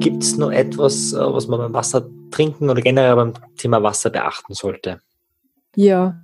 Gibt 0.00 0.24
es 0.24 0.36
noch 0.36 0.50
etwas, 0.50 1.12
äh, 1.12 1.18
was 1.18 1.46
man 1.46 1.60
beim 1.60 1.72
Wasser 1.72 2.08
trinken 2.32 2.68
oder 2.70 2.80
generell 2.82 3.14
beim 3.14 3.34
Thema 3.56 3.80
Wasser 3.84 4.10
beachten 4.10 4.52
sollte? 4.52 5.00
Ja, 5.76 6.20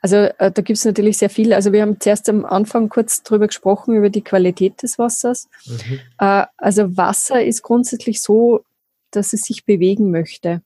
also 0.00 0.16
äh, 0.16 0.50
da 0.50 0.62
gibt 0.62 0.78
es 0.78 0.86
natürlich 0.86 1.18
sehr 1.18 1.28
viel. 1.28 1.52
Also 1.52 1.70
wir 1.72 1.82
haben 1.82 2.00
zuerst 2.00 2.30
am 2.30 2.46
Anfang 2.46 2.88
kurz 2.88 3.24
darüber 3.24 3.46
gesprochen, 3.46 3.94
über 3.94 4.08
die 4.08 4.24
Qualität 4.24 4.82
des 4.82 4.98
Wassers. 4.98 5.50
Mhm. 5.66 6.00
Äh, 6.18 6.46
also 6.56 6.96
Wasser 6.96 7.44
ist 7.44 7.60
grundsätzlich 7.60 8.22
so, 8.22 8.64
dass 9.10 9.34
es 9.34 9.42
sich 9.42 9.66
bewegen 9.66 10.10
möchte. 10.10 10.62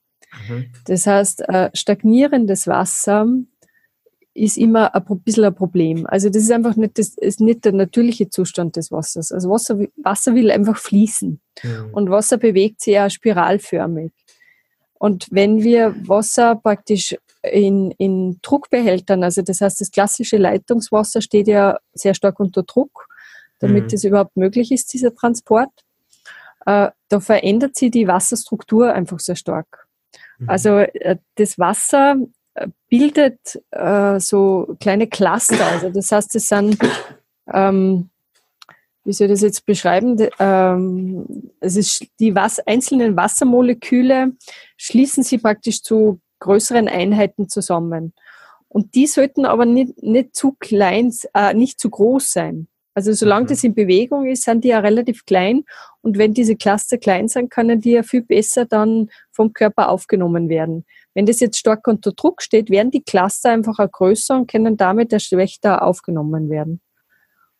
Mhm. 0.48 0.66
Das 0.84 1.08
heißt, 1.08 1.48
äh, 1.48 1.70
stagnierendes 1.74 2.68
Wasser 2.68 3.26
ist 4.40 4.56
immer 4.56 4.94
ein 4.94 5.20
bisschen 5.20 5.44
ein 5.44 5.54
Problem. 5.54 6.06
Also 6.06 6.28
das 6.28 6.42
ist 6.42 6.50
einfach 6.50 6.76
nicht, 6.76 6.98
das 6.98 7.10
ist 7.18 7.40
nicht 7.40 7.64
der 7.64 7.72
natürliche 7.72 8.30
Zustand 8.30 8.76
des 8.76 8.90
Wassers. 8.90 9.32
Also 9.32 9.50
Wasser, 9.50 9.78
Wasser 9.96 10.34
will 10.34 10.50
einfach 10.50 10.76
fließen. 10.78 11.40
Mhm. 11.62 11.88
Und 11.92 12.10
Wasser 12.10 12.38
bewegt 12.38 12.80
sich 12.80 12.94
ja 12.94 13.10
spiralförmig. 13.10 14.12
Und 14.98 15.28
wenn 15.30 15.62
wir 15.62 15.94
Wasser 16.06 16.56
praktisch 16.56 17.16
in, 17.42 17.90
in 17.92 18.38
Druckbehältern, 18.42 19.24
also 19.24 19.42
das 19.42 19.60
heißt, 19.60 19.80
das 19.80 19.90
klassische 19.90 20.36
Leitungswasser 20.36 21.22
steht 21.22 21.48
ja 21.48 21.78
sehr 21.92 22.14
stark 22.14 22.40
unter 22.40 22.62
Druck, 22.62 23.08
damit 23.58 23.84
mhm. 23.84 23.94
es 23.94 24.04
überhaupt 24.04 24.36
möglich 24.36 24.72
ist, 24.72 24.92
dieser 24.92 25.14
Transport. 25.14 25.70
Äh, 26.66 26.90
da 27.08 27.20
verändert 27.20 27.76
sich 27.76 27.90
die 27.90 28.08
Wasserstruktur 28.08 28.92
einfach 28.92 29.20
sehr 29.20 29.36
stark. 29.36 29.86
Mhm. 30.38 30.48
Also 30.48 30.78
äh, 30.78 31.16
das 31.36 31.58
Wasser 31.58 32.16
bildet 32.88 33.62
äh, 33.70 34.18
so 34.20 34.76
kleine 34.80 35.06
Cluster. 35.06 35.64
Also 35.66 35.90
das 35.90 36.10
heißt, 36.12 36.34
es 36.36 36.46
sind 36.46 36.78
ähm, 37.52 38.10
wie 39.04 39.12
soll 39.12 39.26
ich 39.26 39.32
das 39.32 39.40
jetzt 39.40 39.66
beschreiben? 39.66 40.16
Ähm, 40.38 41.52
es 41.60 41.76
ist 41.76 42.06
die 42.18 42.34
was 42.34 42.60
einzelnen 42.60 43.16
Wassermoleküle 43.16 44.32
schließen 44.76 45.22
sie 45.22 45.38
praktisch 45.38 45.82
zu 45.82 46.20
größeren 46.40 46.88
Einheiten 46.88 47.48
zusammen. 47.48 48.12
Und 48.68 48.94
die 48.94 49.06
sollten 49.06 49.46
aber 49.46 49.66
nicht, 49.66 50.02
nicht 50.02 50.36
zu 50.36 50.54
klein, 50.58 51.12
äh, 51.34 51.54
nicht 51.54 51.80
zu 51.80 51.90
groß 51.90 52.30
sein. 52.30 52.68
Also 52.94 53.12
solange 53.12 53.44
mhm. 53.44 53.48
das 53.48 53.64
in 53.64 53.74
Bewegung 53.74 54.26
ist, 54.26 54.44
sind 54.44 54.64
die 54.64 54.68
ja 54.68 54.80
relativ 54.80 55.24
klein. 55.24 55.64
Und 56.02 56.18
wenn 56.18 56.34
diese 56.34 56.56
Cluster 56.56 56.98
klein 56.98 57.28
sind, 57.28 57.50
können 57.50 57.80
die 57.80 57.92
ja 57.92 58.02
viel 58.02 58.22
besser 58.22 58.64
dann 58.64 59.10
vom 59.32 59.52
Körper 59.52 59.88
aufgenommen 59.88 60.48
werden. 60.48 60.84
Wenn 61.14 61.26
das 61.26 61.40
jetzt 61.40 61.58
stark 61.58 61.86
unter 61.86 62.12
Druck 62.12 62.42
steht, 62.42 62.70
werden 62.70 62.90
die 62.90 63.02
Cluster 63.02 63.50
einfach 63.50 63.78
auch 63.78 63.90
größer 63.90 64.36
und 64.36 64.50
können 64.50 64.76
damit 64.76 65.20
schlechter 65.20 65.82
aufgenommen 65.82 66.50
werden. 66.50 66.80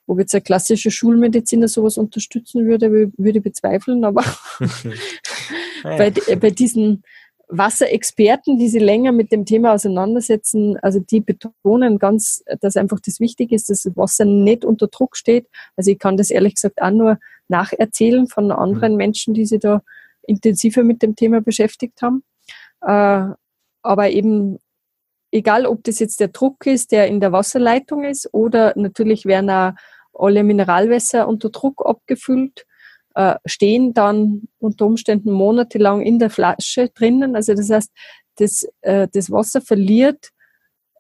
Ob 0.06 0.18
jetzt 0.18 0.34
ein 0.34 0.42
klassischer 0.42 0.90
Schulmediziner 0.90 1.68
sowas 1.68 1.96
unterstützen 1.96 2.66
würde, 2.66 2.90
würde 2.90 3.38
ich 3.38 3.42
bezweifeln, 3.44 4.04
aber 4.04 4.24
bei, 5.82 6.10
bei 6.10 6.50
diesen 6.50 7.04
Wasserexperten, 7.50 8.58
die 8.58 8.68
sich 8.68 8.80
länger 8.80 9.12
mit 9.12 9.32
dem 9.32 9.44
Thema 9.44 9.72
auseinandersetzen, 9.72 10.76
also 10.82 11.00
die 11.00 11.20
betonen 11.20 11.98
ganz, 11.98 12.42
dass 12.60 12.76
einfach 12.76 13.00
das 13.00 13.20
wichtig 13.20 13.52
ist, 13.52 13.70
dass 13.70 13.82
das 13.82 13.96
Wasser 13.96 14.24
nicht 14.24 14.64
unter 14.64 14.86
Druck 14.86 15.16
steht. 15.16 15.48
Also 15.76 15.90
ich 15.90 15.98
kann 15.98 16.16
das 16.16 16.30
ehrlich 16.30 16.54
gesagt 16.54 16.80
auch 16.80 16.90
nur 16.90 17.18
nacherzählen 17.48 18.28
von 18.28 18.50
anderen 18.52 18.92
mhm. 18.92 18.98
Menschen, 18.98 19.34
die 19.34 19.46
sich 19.46 19.60
da 19.60 19.82
intensiver 20.22 20.84
mit 20.84 21.02
dem 21.02 21.16
Thema 21.16 21.40
beschäftigt 21.40 22.02
haben. 22.02 22.22
Aber 23.82 24.10
eben 24.10 24.58
egal, 25.30 25.66
ob 25.66 25.84
das 25.84 25.98
jetzt 25.98 26.20
der 26.20 26.28
Druck 26.28 26.66
ist, 26.66 26.92
der 26.92 27.06
in 27.08 27.20
der 27.20 27.32
Wasserleitung 27.32 28.04
ist, 28.04 28.32
oder 28.32 28.72
natürlich 28.76 29.24
werden 29.24 29.50
auch 29.50 29.72
alle 30.12 30.42
Mineralwässer 30.42 31.28
unter 31.28 31.50
Druck 31.50 31.86
abgefüllt, 31.86 32.66
äh, 33.14 33.36
stehen 33.44 33.94
dann 33.94 34.48
unter 34.58 34.86
Umständen 34.86 35.32
monatelang 35.32 36.02
in 36.02 36.18
der 36.18 36.30
Flasche 36.30 36.88
drinnen. 36.88 37.36
Also 37.36 37.54
das 37.54 37.70
heißt, 37.70 37.90
das, 38.36 38.66
äh, 38.82 39.08
das 39.12 39.30
Wasser 39.30 39.60
verliert 39.60 40.30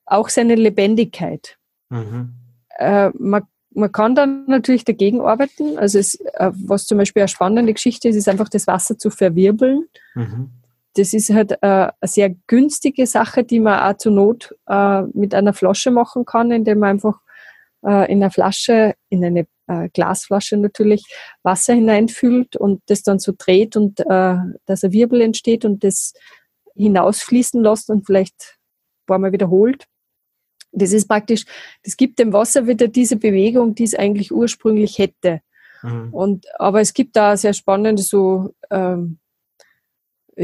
auch 0.06 0.28
seine 0.28 0.54
Lebendigkeit. 0.54 1.56
Mhm. 1.88 2.34
Äh, 2.78 3.10
man, 3.18 3.42
man 3.72 3.92
kann 3.92 4.14
dann 4.14 4.46
natürlich 4.46 4.84
dagegen 4.84 5.20
arbeiten. 5.20 5.78
Also 5.78 5.98
es, 5.98 6.16
äh, 6.16 6.50
was 6.52 6.86
zum 6.86 6.98
Beispiel 6.98 7.22
eine 7.22 7.28
spannende 7.28 7.72
Geschichte 7.72 8.08
ist, 8.08 8.16
ist 8.16 8.28
einfach 8.28 8.48
das 8.48 8.66
Wasser 8.66 8.98
zu 8.98 9.10
verwirbeln. 9.10 9.86
Mhm. 10.14 10.50
Das 10.94 11.12
ist 11.12 11.30
halt 11.30 11.52
äh, 11.52 11.56
eine 11.62 11.92
sehr 12.02 12.30
günstige 12.46 13.06
Sache, 13.06 13.44
die 13.44 13.60
man 13.60 13.80
auch 13.80 13.96
zur 13.96 14.12
Not 14.12 14.54
äh, 14.66 15.02
mit 15.14 15.34
einer 15.34 15.52
Flasche 15.52 15.90
machen 15.90 16.24
kann, 16.24 16.50
indem 16.50 16.80
man 16.80 16.90
einfach 16.90 17.20
äh, 17.84 18.10
in 18.10 18.22
eine 18.22 18.30
Flasche, 18.30 18.94
in 19.08 19.24
eine 19.24 19.46
äh, 19.70 19.88
Glasflasche 19.90 20.56
natürlich, 20.56 21.04
Wasser 21.42 21.74
hineinfüllt 21.74 22.56
und 22.56 22.82
das 22.86 23.02
dann 23.02 23.20
so 23.20 23.32
dreht 23.36 23.76
und 23.76 24.00
äh, 24.00 24.36
dass 24.66 24.84
ein 24.84 24.92
Wirbel 24.92 25.20
entsteht 25.20 25.64
und 25.64 25.84
das 25.84 26.12
hinausfließen 26.74 27.62
lässt 27.62 27.88
und 27.88 28.04
vielleicht 28.04 28.58
ein 29.02 29.06
paar 29.06 29.18
Mal 29.18 29.32
wiederholt. 29.32 29.86
Das 30.72 30.92
ist 30.92 31.06
praktisch, 31.08 31.44
das 31.84 31.96
gibt 31.96 32.18
dem 32.18 32.32
Wasser 32.32 32.66
wieder 32.66 32.88
diese 32.88 33.16
Bewegung, 33.16 33.74
die 33.74 33.84
es 33.84 33.94
eigentlich 33.94 34.32
ursprünglich 34.32 34.98
hätte. 34.98 35.40
Mhm. 35.82 36.12
Und, 36.12 36.46
aber 36.58 36.80
es 36.80 36.92
gibt 36.92 37.16
da 37.16 37.36
sehr 37.36 37.52
spannende 37.52 38.02
so 38.02 38.54
ähm, 38.70 39.19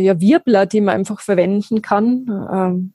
ja, 0.00 0.20
Wirbler, 0.20 0.66
die 0.66 0.80
man 0.80 0.96
einfach 0.96 1.20
verwenden 1.20 1.82
kann. 1.82 2.26
Ähm, 2.52 2.92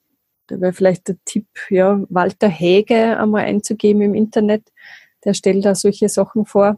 da 0.48 0.60
wäre 0.60 0.74
vielleicht 0.74 1.08
der 1.08 1.16
Tipp, 1.26 1.48
ja, 1.70 2.02
Walter 2.10 2.50
Häge 2.50 3.18
einmal 3.18 3.46
einzugeben 3.46 4.02
im 4.02 4.16
Internet. 4.16 4.64
Der 5.24 5.34
stellt 5.34 5.66
da 5.66 5.76
solche 5.76 6.10
Sachen 6.10 6.46
vor. 6.46 6.78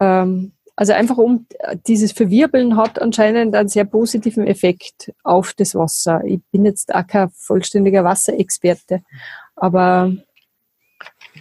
Ähm, 0.00 0.52
also 0.76 0.92
einfach 0.92 1.18
um 1.18 1.46
dieses 1.86 2.12
Verwirbeln 2.12 2.76
hat 2.76 3.00
anscheinend 3.00 3.54
einen 3.54 3.68
sehr 3.68 3.84
positiven 3.84 4.46
Effekt 4.46 5.12
auf 5.22 5.54
das 5.54 5.74
Wasser. 5.74 6.22
Ich 6.24 6.40
bin 6.50 6.64
jetzt 6.64 6.92
auch 6.92 7.06
kein 7.06 7.30
vollständiger 7.30 8.02
Wasserexperte, 8.02 9.02
aber 9.54 10.12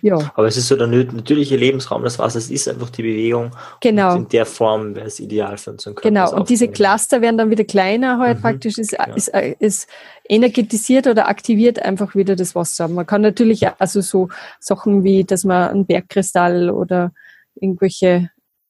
ja. 0.04 0.18
Aber 0.36 0.48
es 0.48 0.58
ist 0.58 0.68
so 0.68 0.76
der 0.76 0.88
natürliche 0.88 1.56
Lebensraum 1.56 2.04
des 2.04 2.20
Wassers, 2.20 2.50
ist 2.50 2.68
einfach 2.68 2.90
die 2.90 3.04
Bewegung. 3.04 3.52
Genau. 3.80 4.18
In 4.18 4.28
der 4.28 4.46
Form 4.46 4.94
wäre 4.96 5.08
es 5.08 5.22
ideal 5.22 5.58
für 5.58 5.72
unseren 5.72 5.96
Körper. 5.96 6.10
Genau, 6.10 6.36
und 6.36 6.50
diese 6.50 6.68
Cluster 6.68 7.22
werden 7.22 7.38
dann 7.38 7.50
wieder 7.50 7.64
kleiner 7.64 8.18
halt 8.20 8.40
mhm. 8.40 8.42
praktisch, 8.42 8.78
ist, 8.78 8.92
ja. 8.92 9.06
ist, 9.14 9.30
ist 9.60 9.88
energetisiert 10.28 11.08
oder 11.08 11.30
aktiviert 11.30 11.82
einfach 11.82 12.16
wieder 12.16 12.36
das 12.36 12.54
Wasser. 12.54 12.90
Man 12.90 13.06
kann 13.06 13.22
natürlich 13.22 13.66
also 13.80 14.02
so 14.02 14.28
Sachen 14.60 15.06
wie, 15.06 15.24
dass 15.24 15.46
man 15.46 15.70
einen 15.70 15.86
Bergkristall 15.86 16.70
oder 16.70 17.14
irgendwelche 17.56 18.30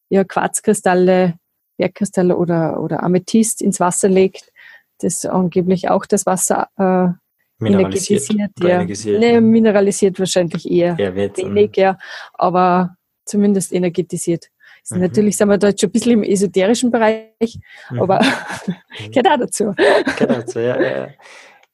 ja, 0.09 0.23
Quarzkristalle, 0.23 1.33
Bergkristalle 1.77 2.37
oder, 2.37 2.79
oder 2.79 3.01
Amethyst 3.01 3.63
ins 3.63 3.79
Wasser 3.79 4.07
legt, 4.07 4.51
das 4.99 5.25
angeblich 5.25 5.89
auch 5.89 6.05
das 6.05 6.27
Wasser 6.27 6.67
äh, 6.77 7.17
Mineralisiert. 7.63 8.29
Energetisiert, 8.29 9.21
ja. 9.21 9.31
Nee, 9.31 9.41
mineralisiert 9.41 10.19
wahrscheinlich 10.19 10.69
eher, 10.69 10.97
eher 10.97 11.15
wenig, 11.15 11.75
ja. 11.75 11.97
Aber 12.33 12.95
zumindest 13.25 13.73
energetisiert. 13.73 14.47
Mhm. 14.89 14.99
Natürlich 15.01 15.37
sind 15.37 15.47
wir 15.47 15.57
da 15.57 15.69
jetzt 15.69 15.81
schon 15.81 15.89
ein 15.89 15.93
bisschen 15.93 16.11
im 16.11 16.23
esoterischen 16.23 16.91
Bereich, 16.91 17.59
mhm. 17.89 18.01
aber 18.01 18.19
gehört 19.11 19.27
auch 19.27 19.39
dazu. 19.39 19.73
Gehört 19.75 20.29
dazu, 20.29 20.59
ja. 20.59 20.81
ja. 20.81 21.07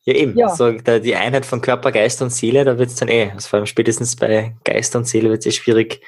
Ja, 0.06 0.14
eben. 0.14 0.38
Ja. 0.38 0.50
So, 0.50 0.72
da 0.72 0.98
die 1.00 1.16
Einheit 1.16 1.46
von 1.46 1.62
Körper, 1.62 1.92
Geist 1.92 2.22
und 2.22 2.32
Seele, 2.32 2.64
da 2.64 2.80
wird 2.80 2.90
es 2.90 2.96
dann 2.96 3.10
eh, 3.10 3.32
also 3.32 3.50
vor 3.50 3.58
allem 3.58 3.66
spätestens 3.66 4.16
bei 4.16 4.56
Geist 4.64 4.96
und 4.96 5.06
Seele 5.06 5.30
wird 5.30 5.46
es 5.46 5.46
eh 5.46 5.52
schwierig, 5.52 6.02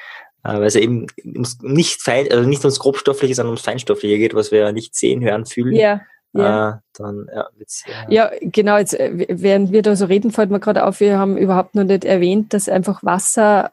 weil 0.43 0.63
es 0.63 0.75
eben 0.75 1.07
nicht 1.61 2.01
fein, 2.01 2.31
also 2.31 2.47
nicht 2.47 2.63
ums 2.63 2.79
Grobstoffliche, 2.79 3.35
sondern 3.35 3.51
ums 3.51 3.61
Feinstoffliche 3.61 4.17
geht, 4.17 4.33
was 4.33 4.51
wir 4.51 4.71
nicht 4.71 4.95
sehen, 4.95 5.21
hören, 5.23 5.45
fühlen. 5.45 5.75
Ja. 5.75 6.01
Ja. 6.33 6.69
Äh, 6.69 6.73
dann, 6.93 7.27
ja, 7.33 7.47
ja, 8.07 8.31
genau, 8.41 8.77
jetzt, 8.77 8.97
äh, 8.97 9.25
während 9.29 9.71
wir 9.71 9.81
da 9.81 9.95
so 9.95 10.05
reden, 10.05 10.31
fällt 10.31 10.49
mir 10.49 10.61
gerade 10.61 10.85
auf, 10.85 10.99
wir 11.01 11.17
haben 11.17 11.37
überhaupt 11.37 11.75
noch 11.75 11.83
nicht 11.83 12.05
erwähnt, 12.05 12.53
dass 12.53 12.69
einfach 12.69 13.03
Wasser 13.03 13.69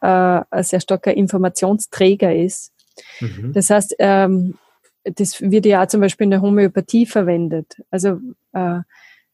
äh, 0.51 0.55
ein 0.55 0.63
sehr 0.63 0.81
starker 0.81 1.13
Informationsträger 1.13 2.35
ist. 2.35 2.73
Mhm. 3.21 3.53
Das 3.53 3.69
heißt, 3.69 3.95
ähm, 3.99 4.55
das 5.03 5.41
wird 5.41 5.65
ja 5.65 5.83
auch 5.83 5.87
zum 5.87 6.01
Beispiel 6.01 6.25
in 6.25 6.31
der 6.31 6.41
Homöopathie 6.41 7.05
verwendet. 7.05 7.81
Also 7.89 8.19
äh, 8.51 8.79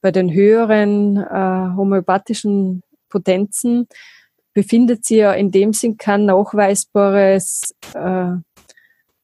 bei 0.01 0.11
den 0.11 0.31
höheren 0.31 1.17
äh, 1.17 1.75
homöopathischen 1.75 2.83
Potenzen 3.09 3.87
befindet 4.53 5.03
sich 5.03 5.17
ja 5.17 5.33
in 5.33 5.51
dem 5.51 5.73
Sinn 5.73 5.97
kein 5.97 6.25
nachweisbares, 6.25 7.75
äh, 7.95 8.33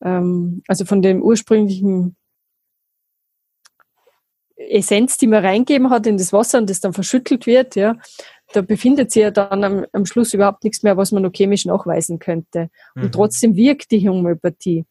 ähm, 0.04 0.64
also 0.68 0.86
von 0.86 1.04
dem 1.04 1.22
ursprünglichen 1.22 2.16
Essenz, 4.70 5.18
die 5.18 5.28
man 5.28 5.44
reingeben 5.44 5.90
hat 5.90 6.08
in 6.08 6.18
das 6.18 6.34
Wasser 6.34 6.60
und 6.60 6.70
das 6.70 6.80
dann 6.80 6.94
verschüttelt 6.94 7.46
wird, 7.46 7.76
ja, 7.76 7.98
da 8.54 8.62
befindet 8.62 9.12
sich 9.12 9.24
ja 9.24 9.32
dann 9.32 9.64
am, 9.64 9.86
am 9.94 10.06
Schluss 10.06 10.34
überhaupt 10.34 10.64
nichts 10.64 10.84
mehr, 10.84 10.98
was 10.98 11.12
man 11.12 11.24
noch 11.24 11.32
chemisch 11.34 11.66
nachweisen 11.66 12.20
könnte. 12.20 12.70
Und 12.96 13.04
mhm. 13.04 13.12
trotzdem 13.12 13.56
wirkt 13.56 13.92
die 13.92 14.08
Homöopathie. 14.08 14.86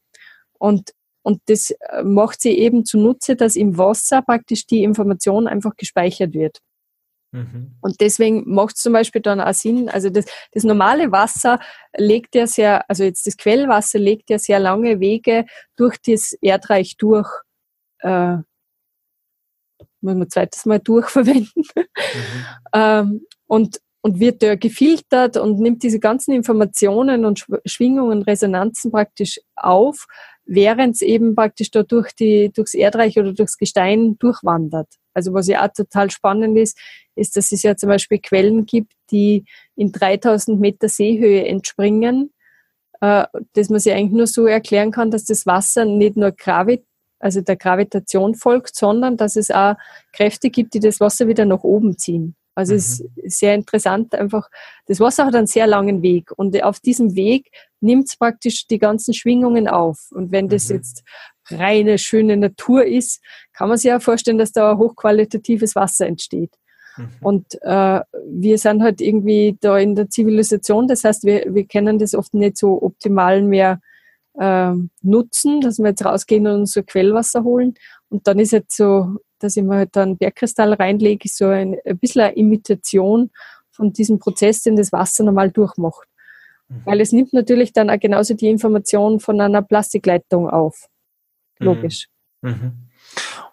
Und, 0.58 0.92
und 1.22 1.40
das 1.46 1.70
äh, 1.70 2.02
macht 2.02 2.40
sie 2.40 2.58
eben 2.58 2.84
zunutze, 2.84 3.36
dass 3.36 3.56
im 3.56 3.76
Wasser 3.76 4.22
praktisch 4.22 4.66
die 4.66 4.82
Information 4.82 5.46
einfach 5.46 5.76
gespeichert 5.76 6.34
wird. 6.34 6.60
Mhm. 7.32 7.76
Und 7.80 8.00
deswegen 8.00 8.42
macht 8.52 8.76
es 8.76 8.82
zum 8.82 8.92
Beispiel 8.92 9.22
dann 9.22 9.40
auch 9.40 9.54
Sinn, 9.54 9.88
also 9.88 10.10
das, 10.10 10.24
das 10.52 10.64
normale 10.64 11.12
Wasser 11.12 11.60
legt 11.96 12.34
ja 12.34 12.46
sehr, 12.46 12.88
also 12.90 13.04
jetzt 13.04 13.26
das 13.26 13.36
Quellwasser 13.36 13.98
legt 13.98 14.30
ja 14.30 14.38
sehr 14.38 14.58
lange 14.58 15.00
Wege 15.00 15.44
durch 15.76 15.96
das 16.04 16.32
Erdreich 16.40 16.96
durch, 16.96 17.28
äh, 18.00 18.38
muss 20.00 20.14
man 20.14 20.30
zweites 20.30 20.66
Mal 20.66 20.80
durchverwenden. 20.80 21.64
Mhm. 21.76 22.44
ähm, 22.74 23.26
und, 23.46 23.80
und 24.02 24.20
wird 24.20 24.42
da 24.42 24.54
gefiltert 24.54 25.36
und 25.36 25.60
nimmt 25.60 25.82
diese 25.82 25.98
ganzen 25.98 26.32
Informationen 26.32 27.24
und 27.24 27.46
Schwingungen, 27.66 28.22
Resonanzen 28.22 28.90
praktisch 28.90 29.40
auf, 29.56 30.06
während 30.44 30.94
es 30.96 31.02
eben 31.02 31.34
praktisch 31.34 31.70
da 31.70 31.82
durch 31.82 32.12
die, 32.12 32.50
durchs 32.52 32.74
Erdreich 32.74 33.18
oder 33.18 33.32
durchs 33.32 33.56
Gestein 33.56 34.16
durchwandert. 34.18 34.88
Also 35.14 35.34
was 35.34 35.48
ja 35.48 35.64
auch 35.64 35.72
total 35.72 36.10
spannend 36.10 36.56
ist, 36.56 36.78
ist, 37.14 37.36
dass 37.36 37.52
es 37.52 37.62
ja 37.62 37.76
zum 37.76 37.88
Beispiel 37.88 38.18
Quellen 38.18 38.66
gibt, 38.66 38.92
die 39.10 39.44
in 39.76 39.92
3000 39.92 40.58
Meter 40.58 40.88
Seehöhe 40.88 41.44
entspringen, 41.46 42.32
äh, 43.00 43.26
dass 43.54 43.68
man 43.68 43.80
sich 43.80 43.92
eigentlich 43.92 44.16
nur 44.16 44.26
so 44.26 44.46
erklären 44.46 44.90
kann, 44.90 45.10
dass 45.10 45.24
das 45.24 45.46
Wasser 45.46 45.84
nicht 45.84 46.16
nur 46.16 46.32
Gravit 46.32 46.84
also 47.20 47.40
der 47.42 47.56
Gravitation 47.56 48.34
folgt, 48.34 48.74
sondern 48.74 49.16
dass 49.16 49.36
es 49.36 49.50
auch 49.50 49.74
Kräfte 50.12 50.50
gibt, 50.50 50.74
die 50.74 50.80
das 50.80 50.98
Wasser 50.98 51.28
wieder 51.28 51.44
nach 51.44 51.62
oben 51.62 51.96
ziehen. 51.96 52.34
Also 52.54 52.72
mhm. 52.72 52.78
es 52.78 53.00
ist 53.16 53.38
sehr 53.38 53.54
interessant 53.54 54.14
einfach. 54.14 54.48
Das 54.86 55.00
Wasser 55.00 55.26
hat 55.26 55.34
einen 55.34 55.46
sehr 55.46 55.66
langen 55.66 56.02
Weg 56.02 56.32
und 56.36 56.60
auf 56.62 56.80
diesem 56.80 57.14
Weg 57.14 57.50
nimmt 57.80 58.08
es 58.08 58.16
praktisch 58.16 58.66
die 58.66 58.78
ganzen 58.78 59.14
Schwingungen 59.14 59.68
auf. 59.68 60.10
Und 60.10 60.32
wenn 60.32 60.48
das 60.48 60.68
mhm. 60.68 60.76
jetzt 60.76 61.04
reine, 61.50 61.98
schöne 61.98 62.36
Natur 62.36 62.84
ist, 62.84 63.22
kann 63.52 63.68
man 63.68 63.78
sich 63.78 63.88
ja 63.88 64.00
vorstellen, 64.00 64.38
dass 64.38 64.52
da 64.52 64.76
hochqualitatives 64.76 65.74
Wasser 65.76 66.06
entsteht. 66.06 66.52
Mhm. 66.96 67.08
Und 67.20 67.62
äh, 67.62 68.00
wir 68.26 68.58
sind 68.58 68.82
halt 68.82 69.00
irgendwie 69.00 69.56
da 69.60 69.78
in 69.78 69.94
der 69.94 70.10
Zivilisation, 70.10 70.88
das 70.88 71.04
heißt, 71.04 71.24
wir, 71.24 71.46
wir 71.48 71.66
können 71.66 71.98
das 71.98 72.14
oft 72.14 72.34
nicht 72.34 72.56
so 72.56 72.82
optimal 72.82 73.42
mehr 73.42 73.80
äh, 74.38 74.72
nutzen, 75.02 75.60
dass 75.60 75.78
wir 75.78 75.88
jetzt 75.88 76.04
rausgehen 76.04 76.46
und 76.46 76.60
unser 76.60 76.82
Quellwasser 76.82 77.44
holen. 77.44 77.74
Und 78.08 78.26
dann 78.26 78.38
ist 78.38 78.52
jetzt 78.52 78.76
so, 78.76 79.16
dass 79.38 79.56
ich 79.56 79.62
mir 79.62 79.76
halt 79.76 79.96
dann 79.96 80.16
Bergkristall 80.16 80.74
reinlege, 80.74 81.28
so 81.28 81.46
ein, 81.46 81.76
ein 81.84 81.98
bisschen 81.98 82.22
eine 82.22 82.36
Imitation 82.36 83.30
von 83.70 83.92
diesem 83.92 84.18
Prozess, 84.18 84.62
den 84.62 84.76
das 84.76 84.92
Wasser 84.92 85.24
normal 85.24 85.50
durchmacht. 85.50 86.06
Mhm. 86.68 86.82
Weil 86.84 87.00
es 87.00 87.12
nimmt 87.12 87.32
natürlich 87.32 87.72
dann 87.72 87.90
auch 87.90 87.98
genauso 87.98 88.34
die 88.34 88.48
Information 88.48 89.20
von 89.20 89.40
einer 89.40 89.62
Plastikleitung 89.62 90.48
auf. 90.48 90.86
Mhm. 91.58 91.66
Logisch. 91.66 92.08
Mhm. 92.42 92.72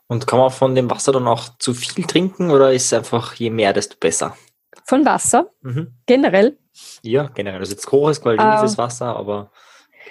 Und 0.07 0.25
kann 0.25 0.39
man 0.39 0.51
von 0.51 0.75
dem 0.75 0.89
Wasser 0.89 1.12
dann 1.12 1.27
auch 1.27 1.57
zu 1.59 1.73
viel 1.73 2.06
trinken 2.06 2.50
oder 2.50 2.71
ist 2.71 2.85
es 2.85 2.94
einfach 2.94 3.33
je 3.33 3.50
mehr, 3.50 3.73
desto 3.73 3.97
besser? 4.00 4.38
Von 4.85 5.06
Wasser? 5.06 5.51
Mhm. 5.62 5.94
Generell? 6.06 6.57
Ja, 7.01 7.27
generell. 7.27 7.59
Also 7.59 7.73
jetzt 7.73 7.91
hohes, 7.91 8.21
qualitatives 8.21 8.75
uh, 8.75 8.77
Wasser, 8.77 9.15
aber 9.15 9.51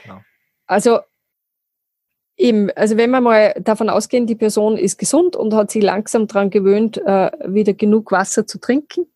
genau. 0.02 0.20
Also 0.66 1.00
Eben, 2.38 2.70
also 2.72 2.98
wenn 2.98 3.10
wir 3.10 3.22
mal 3.22 3.54
davon 3.62 3.88
ausgehen, 3.88 4.26
die 4.26 4.34
Person 4.34 4.76
ist 4.76 4.98
gesund 4.98 5.36
und 5.36 5.54
hat 5.54 5.70
sich 5.70 5.82
langsam 5.82 6.26
daran 6.26 6.50
gewöhnt, 6.50 6.98
äh, 6.98 7.30
wieder 7.46 7.72
genug 7.72 8.12
Wasser 8.12 8.46
zu 8.46 8.58
trinken, 8.58 9.06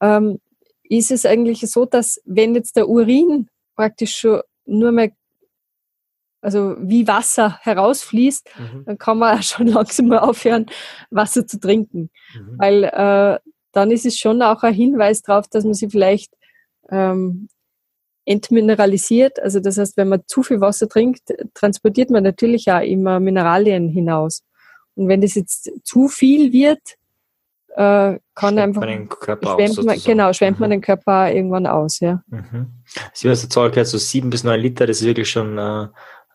ähm, 0.00 0.40
ist 0.84 1.10
es 1.10 1.26
eigentlich 1.26 1.60
so, 1.70 1.84
dass 1.84 2.20
wenn 2.24 2.54
jetzt 2.54 2.76
der 2.76 2.88
Urin 2.88 3.48
praktisch 3.76 4.16
schon 4.16 4.40
nur 4.64 4.90
mehr 4.90 5.10
also 6.42 6.76
wie 6.80 7.06
Wasser 7.06 7.58
herausfließt, 7.60 8.48
mhm. 8.58 8.84
dann 8.86 8.96
kann 8.96 9.18
man 9.18 9.38
auch 9.38 9.42
schon 9.42 9.66
langsam 9.66 10.08
mal 10.08 10.20
aufhören, 10.20 10.64
Wasser 11.10 11.46
zu 11.46 11.60
trinken. 11.60 12.08
Mhm. 12.34 12.54
Weil 12.56 12.84
äh, 12.84 13.38
dann 13.72 13.90
ist 13.90 14.06
es 14.06 14.16
schon 14.18 14.40
auch 14.40 14.62
ein 14.62 14.72
Hinweis 14.72 15.20
darauf, 15.20 15.46
dass 15.48 15.64
man 15.64 15.74
sich 15.74 15.90
vielleicht 15.90 16.32
ähm, 16.88 17.48
entmineralisiert. 18.24 19.40
Also 19.40 19.60
das 19.60 19.78
heißt, 19.78 19.96
wenn 19.96 20.08
man 20.08 20.22
zu 20.26 20.42
viel 20.42 20.60
Wasser 20.60 20.88
trinkt, 20.88 21.22
transportiert 21.54 22.10
man 22.10 22.22
natürlich 22.22 22.70
auch 22.70 22.82
immer 22.82 23.20
Mineralien 23.20 23.88
hinaus. 23.88 24.42
Und 24.94 25.08
wenn 25.08 25.20
das 25.20 25.34
jetzt 25.34 25.70
zu 25.84 26.08
viel 26.08 26.52
wird, 26.52 26.80
äh, 27.76 28.18
kann 28.34 28.54
schwemmt 28.54 28.58
einfach 28.58 28.80
man 28.80 28.88
den 28.88 29.08
Körper 29.08 29.54
schwemmt 29.54 29.78
aus, 29.78 29.84
man, 29.84 29.98
genau 29.98 30.32
schwemmt 30.32 30.58
mhm. 30.58 30.60
man 30.60 30.70
den 30.70 30.80
Körper 30.80 31.32
irgendwann 31.32 31.66
aus, 31.66 32.00
ja. 32.00 32.22
Mhm. 32.26 32.66
Sie 33.14 33.28
haben 33.28 33.36
so 33.36 33.84
so 33.84 33.98
sieben 33.98 34.30
bis 34.30 34.44
neun 34.44 34.60
Liter, 34.60 34.86
das 34.86 35.00
ist 35.00 35.06
wirklich 35.06 35.30
schon 35.30 35.56
äh, 35.56 35.86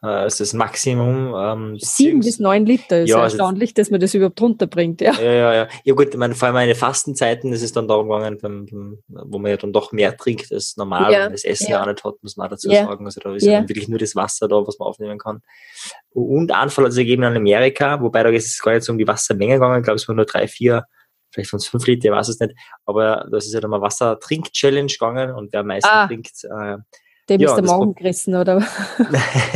äh, 0.06 0.28
ist 0.28 0.40
das 0.40 0.54
Maximum. 0.54 1.34
Ähm, 1.36 1.78
Sieben 1.80 2.20
bis 2.20 2.40
neun 2.40 2.66
Liter 2.66 3.02
ist 3.02 3.10
ja, 3.10 3.22
also 3.22 3.38
erstaunlich, 3.38 3.74
dass 3.74 3.90
man 3.90 4.00
das 4.00 4.14
überhaupt 4.14 4.42
runterbringt. 4.42 5.02
Ja, 5.02 5.14
ja, 5.14 5.32
ja. 5.32 5.54
Ja, 5.54 5.68
ja 5.84 5.94
gut, 5.94 6.10
ich 6.10 6.18
meine, 6.18 6.36
vor 6.36 6.48
allem 6.48 6.56
meine 6.56 6.76
Fastenzeiten 6.76 7.52
ist 7.54 7.62
es 7.62 7.72
dann 7.72 7.88
darum 7.88 8.10
gegangen, 8.10 8.38
beim, 8.42 8.66
beim, 8.66 9.00
wo 9.08 9.40
man 9.40 9.52
ja 9.52 9.58
dann 9.58 9.74
doch 9.74 9.92
mehr 9.92 10.16
trinkt 10.16 10.52
als 10.52 10.78
normal, 10.78 11.12
ja. 11.12 11.30
das 11.30 11.44
Essen 11.44 11.72
ja. 11.72 11.82
auch 11.82 11.88
nicht 11.88 12.04
hat, 12.04 12.16
muss 12.22 12.38
man 12.38 12.50
dazu 12.50 12.70
ja. 12.70 12.86
sagen. 12.86 13.06
Also 13.06 13.22
da 13.22 13.34
ist 13.34 13.46
ja. 13.46 13.68
wirklich 13.68 13.88
nur 13.88 14.00
das 14.00 14.16
Wasser 14.16 14.48
da, 14.48 14.56
was 14.66 14.80
man 14.80 14.88
aufnehmen 14.88 15.18
kann. 15.18 15.42
Und 16.12 16.52
Anfall 16.52 16.86
hat 16.86 16.92
es 16.92 16.98
ergeben 16.98 17.24
in 17.24 17.36
Amerika, 17.36 18.02
wobei 18.02 18.24
da 18.24 18.30
ist 18.30 18.48
es 18.48 18.62
gar 18.62 18.74
nicht 18.74 18.84
so 18.84 18.92
um 18.92 18.98
die 18.98 19.08
Wassermenge 19.08 19.56
gegangen, 19.56 19.80
ich 19.80 19.84
glaube, 19.84 19.98
es 19.98 20.08
waren 20.08 20.16
nur 20.16 20.26
drei, 20.26 20.48
vier 20.48 20.86
vielleicht 21.36 21.50
von 21.50 21.60
fünf 21.60 21.86
Liter, 21.86 22.06
ich 22.06 22.12
weiß 22.12 22.30
es 22.30 22.40
nicht, 22.40 22.56
aber 22.86 23.28
das 23.30 23.46
ist 23.46 23.54
ja 23.54 23.60
dann 23.60 23.72
mal 23.72 23.82
Wasser-Trink-Challenge 23.82 24.88
gegangen 24.88 25.32
und 25.32 25.52
wer 25.54 25.60
am 25.60 25.68
meisten 25.68 25.90
ah. 25.90 26.08
trinkt, 26.08 26.32
äh, 26.44 26.78
dem 27.30 27.42
ja, 27.42 27.50
ist 27.50 27.56
der 27.56 27.64
Magen 27.64 27.96
gerissen, 27.96 28.36
oder? 28.36 28.64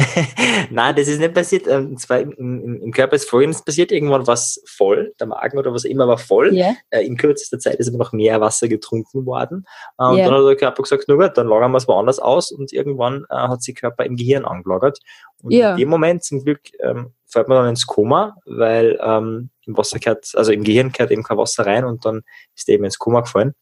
Nein, 0.71 0.95
das 0.95 1.07
ist 1.07 1.19
nicht 1.19 1.33
passiert. 1.33 1.67
Und 1.67 1.73
ähm, 1.73 1.97
zwar 1.97 2.19
im, 2.19 2.31
im, 2.33 2.81
im 2.81 2.91
Körper 2.91 3.15
ist 3.15 3.29
folgendes 3.29 3.63
passiert. 3.63 3.91
Irgendwann 3.91 4.25
war 4.25 4.33
es 4.33 4.61
voll, 4.65 5.13
der 5.19 5.27
Magen 5.27 5.57
oder 5.57 5.73
was 5.73 5.85
immer 5.85 6.07
war 6.07 6.17
voll. 6.17 6.53
Yeah. 6.53 6.73
Äh, 6.89 7.05
in 7.05 7.15
kürzester 7.15 7.59
Zeit 7.59 7.75
ist 7.75 7.87
aber 7.87 7.97
noch 7.97 8.11
mehr 8.11 8.41
Wasser 8.41 8.67
getrunken 8.67 9.25
worden. 9.25 9.65
Äh, 9.99 10.05
und 10.05 10.17
yeah. 10.17 10.29
dann 10.29 10.39
hat 10.39 10.47
der 10.47 10.55
Körper 10.55 10.83
gesagt, 10.83 11.05
na 11.07 11.15
gut, 11.15 11.37
dann 11.37 11.47
lagern 11.47 11.71
wir 11.71 11.77
es 11.77 11.87
woanders 11.87 12.19
aus. 12.19 12.51
Und 12.51 12.73
irgendwann 12.73 13.25
äh, 13.29 13.35
hat 13.35 13.61
sich 13.61 13.75
Körper 13.75 14.05
im 14.05 14.15
Gehirn 14.15 14.45
angelagert. 14.45 14.99
Und 15.43 15.53
yeah. 15.53 15.71
in 15.71 15.77
dem 15.77 15.89
Moment 15.89 16.23
zum 16.23 16.43
Glück 16.43 16.61
ähm, 16.79 17.13
fällt 17.27 17.47
man 17.47 17.59
dann 17.59 17.69
ins 17.69 17.85
Koma, 17.85 18.35
weil 18.45 18.99
ähm, 19.01 19.51
im 19.65 19.77
Wasser 19.77 19.99
gehört, 19.99 20.31
also 20.33 20.51
im 20.51 20.63
Gehirn 20.63 20.91
gehört 20.91 21.11
eben 21.11 21.23
kein 21.23 21.37
Wasser 21.37 21.65
rein 21.65 21.85
und 21.85 22.03
dann 22.03 22.23
ist 22.55 22.67
er 22.67 22.75
eben 22.75 22.85
ins 22.85 22.97
Koma 22.97 23.21
gefallen 23.21 23.53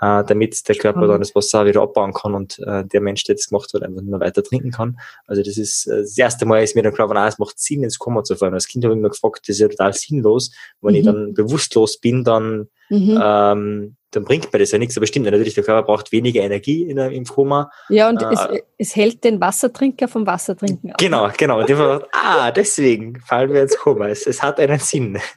äh, 0.00 0.24
damit 0.24 0.68
der 0.68 0.76
Körper 0.76 1.06
dann 1.06 1.20
das 1.20 1.34
Wasser 1.34 1.66
wieder 1.66 1.82
abbauen 1.82 2.12
kann 2.12 2.34
und 2.34 2.58
äh, 2.60 2.84
der 2.84 3.00
Mensch, 3.00 3.24
der 3.24 3.34
das 3.34 3.48
gemacht 3.48 3.70
hat, 3.74 3.82
einfach 3.82 4.02
nur 4.02 4.20
weiter 4.20 4.42
trinken 4.42 4.70
kann. 4.70 4.98
Also 5.26 5.42
das 5.42 5.58
ist 5.58 5.86
äh, 5.86 5.98
das 6.02 6.16
erste 6.16 6.46
Mal 6.46 6.62
ist 6.62 6.76
mir 6.76 6.82
dann 6.82 6.94
klar, 6.94 7.26
es 7.26 7.38
macht 7.38 7.58
Sinn, 7.58 7.82
ins 7.82 7.98
Koma 7.98 8.22
zu 8.22 8.36
fallen. 8.36 8.54
Als 8.54 8.68
Kind 8.68 8.84
habe 8.84 8.94
ich 8.94 9.00
mir 9.00 9.10
gefragt, 9.10 9.40
das 9.42 9.56
ist 9.56 9.60
ja 9.60 9.68
total 9.68 9.92
sinnlos. 9.92 10.52
Wenn 10.80 10.92
mhm. 10.92 10.98
ich 10.98 11.04
dann 11.04 11.34
bewusstlos 11.34 11.98
bin, 11.98 12.24
dann 12.24 12.68
mhm. 12.88 13.20
ähm, 13.22 13.96
dann 14.10 14.24
bringt 14.24 14.52
mir 14.52 14.58
das 14.58 14.70
ja 14.70 14.78
nichts. 14.78 14.96
Aber 14.96 15.06
stimmt 15.06 15.26
natürlich, 15.26 15.54
der 15.54 15.64
Körper 15.64 15.86
braucht 15.86 16.12
weniger 16.12 16.42
Energie 16.42 16.82
in, 16.84 16.98
im 16.98 17.24
Koma. 17.24 17.70
Ja, 17.88 18.08
und 18.08 18.22
äh, 18.22 18.32
es, 18.32 18.48
es, 18.78 18.96
hält 18.96 19.24
den 19.24 19.40
Wassertrinker 19.40 20.08
vom 20.08 20.26
Wassertrinken 20.26 20.92
ab. 20.92 20.98
Genau, 20.98 21.28
genau. 21.36 21.60
Und 21.60 21.70
ich 21.70 21.76
ah, 21.76 22.50
deswegen 22.50 23.20
fallen 23.20 23.52
wir 23.52 23.62
ins 23.62 23.76
Koma. 23.76 24.08
Es, 24.08 24.26
es 24.26 24.42
hat 24.42 24.58
einen 24.60 24.78
Sinn. 24.78 25.18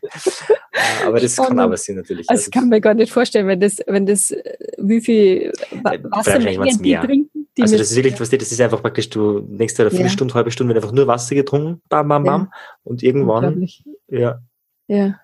Äh, 0.74 1.06
aber 1.06 1.20
das 1.20 1.36
kann 1.36 1.60
aber 1.60 1.76
Sinn 1.76 1.98
natürlich. 1.98 2.30
Also, 2.30 2.46
das 2.46 2.52
kann 2.52 2.70
man 2.70 2.80
gar 2.80 2.94
nicht 2.94 3.12
vorstellen, 3.12 3.46
wenn 3.46 3.60
das, 3.60 3.80
wenn 3.88 4.06
das, 4.06 4.32
äh, 4.32 4.54
wie 4.78 5.02
viel 5.02 5.52
Wassermengen 5.84 6.82
die 6.82 6.96
trinken. 6.96 7.42
Die 7.58 7.62
also 7.62 7.78
das 7.78 7.92
ist 7.92 7.98
wirklich, 7.98 8.18
was 8.18 8.30
das 8.30 8.52
ist 8.52 8.62
einfach 8.62 8.82
praktisch, 8.82 9.10
du 9.10 9.42
dir 9.42 9.60
eine 9.60 9.68
Viertelstunde, 9.68 10.32
ja. 10.32 10.36
halbe 10.36 10.52
Stunde 10.52 10.74
wird 10.74 10.82
einfach 10.82 10.96
nur 10.96 11.08
Wasser 11.08 11.36
getrunken, 11.36 11.82
bam, 11.90 12.08
bam, 12.08 12.24
bam. 12.24 12.42
Ja. 12.44 12.52
Und 12.84 13.04
irgendwann, 13.04 13.68
ja. 14.08 14.40
Ja. 14.88 15.20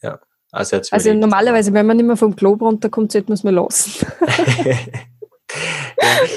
Ja. 0.00 0.20
Also, 0.54 0.80
also 0.90 1.14
normalerweise, 1.14 1.72
wenn 1.72 1.86
man 1.86 1.96
nicht 1.96 2.06
mehr 2.06 2.16
vom 2.16 2.36
Klo 2.36 2.52
runterkommt, 2.52 3.10
sollte 3.10 3.28
man 3.28 3.34
es 3.34 3.44
mal 3.44 3.54
lassen. 3.54 4.06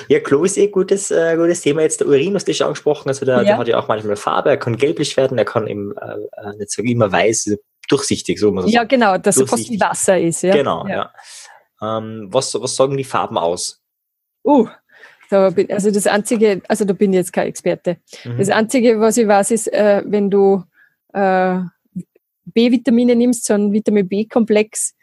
ja, 0.07 0.19
Klo 0.19 0.43
ist 0.43 0.57
eh 0.57 0.67
gutes, 0.67 1.11
äh, 1.11 1.35
gutes 1.37 1.61
Thema. 1.61 1.83
Jetzt 1.83 1.99
der 1.99 2.07
Urin, 2.07 2.33
was 2.33 2.45
du 2.45 2.53
schon 2.53 2.67
angesprochen 2.67 3.09
hast, 3.09 3.21
also 3.21 3.25
der, 3.25 3.37
ja. 3.37 3.43
der, 3.43 3.57
hat 3.57 3.67
ja 3.67 3.79
auch 3.79 3.87
manchmal 3.87 4.15
Farbe, 4.15 4.49
er 4.49 4.57
kann 4.57 4.77
gelblich 4.77 5.15
werden, 5.17 5.37
er 5.37 5.45
kann 5.45 5.67
eben 5.67 5.93
äh, 5.97 6.49
äh 6.49 6.57
nicht 6.57 6.71
so 6.71 6.81
immer 6.81 7.11
weiß, 7.11 7.57
durchsichtig, 7.87 8.39
so 8.39 8.51
muss 8.51 8.65
man 8.65 8.73
Ja, 8.73 8.83
genau, 8.83 9.17
dass 9.17 9.37
es 9.37 9.49
fast 9.49 9.69
wie 9.69 9.79
Wasser 9.79 10.19
ist. 10.19 10.41
Ja. 10.41 10.55
Genau, 10.55 10.87
ja. 10.87 11.11
ja. 11.81 11.97
Ähm, 11.97 12.27
was, 12.31 12.53
was 12.55 12.75
sagen 12.75 12.97
die 12.97 13.03
Farben 13.03 13.37
aus? 13.37 13.81
Uh, 14.43 14.67
da 15.29 15.49
bin, 15.49 15.71
also 15.71 15.91
das 15.91 16.07
Einzige, 16.07 16.61
also 16.67 16.85
da 16.85 16.93
bin 16.93 17.13
ich 17.13 17.17
jetzt 17.17 17.33
kein 17.33 17.47
Experte. 17.47 17.97
Mhm. 18.23 18.37
Das 18.37 18.49
Einzige, 18.49 18.99
was 18.99 19.17
ich 19.17 19.27
weiß, 19.27 19.51
ist, 19.51 19.71
äh, 19.71 20.01
wenn 20.05 20.29
du 20.29 20.63
äh, 21.13 21.59
B-Vitamine 22.57 23.15
nimmst, 23.15 23.45
so 23.45 23.53
ein 23.53 23.71
Vitamin 23.71 24.07
B-Komplex, 24.07 24.95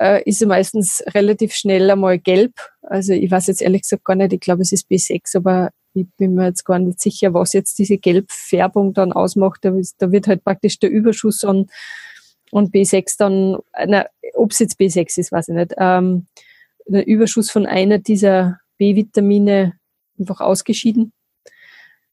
äh, 0.00 0.22
ist 0.24 0.40
er 0.40 0.48
meistens 0.48 1.04
relativ 1.08 1.52
schnell 1.52 1.90
einmal 1.90 2.18
gelb. 2.18 2.54
Also 2.80 3.12
ich 3.12 3.30
weiß 3.30 3.48
jetzt 3.48 3.60
ehrlich 3.60 3.82
gesagt 3.82 4.04
gar 4.04 4.14
nicht, 4.14 4.32
ich 4.32 4.40
glaube 4.40 4.62
es 4.62 4.72
ist 4.72 4.90
B6, 4.90 5.36
aber 5.36 5.72
ich 5.92 6.06
bin 6.16 6.34
mir 6.34 6.46
jetzt 6.46 6.64
gar 6.64 6.78
nicht 6.78 7.00
sicher, 7.00 7.34
was 7.34 7.52
jetzt 7.52 7.78
diese 7.78 7.98
Gelbfärbung 7.98 8.94
dann 8.94 9.12
ausmacht. 9.12 9.62
Da, 9.62 9.74
da 9.98 10.10
wird 10.10 10.26
halt 10.26 10.42
praktisch 10.42 10.78
der 10.78 10.88
Überschuss 10.88 11.44
an 11.44 11.66
und 12.50 12.74
B6 12.74 13.16
dann, 13.18 13.58
na, 13.86 14.06
ob 14.32 14.52
es 14.52 14.60
jetzt 14.60 14.80
B6 14.80 15.20
ist, 15.20 15.32
weiß 15.32 15.48
ich 15.48 15.54
nicht, 15.54 15.74
ähm, 15.76 16.28
der 16.86 17.06
Überschuss 17.06 17.50
von 17.50 17.66
einer 17.66 17.98
dieser 17.98 18.58
B-Vitamine 18.78 19.74
einfach 20.18 20.40
ausgeschieden. 20.40 21.12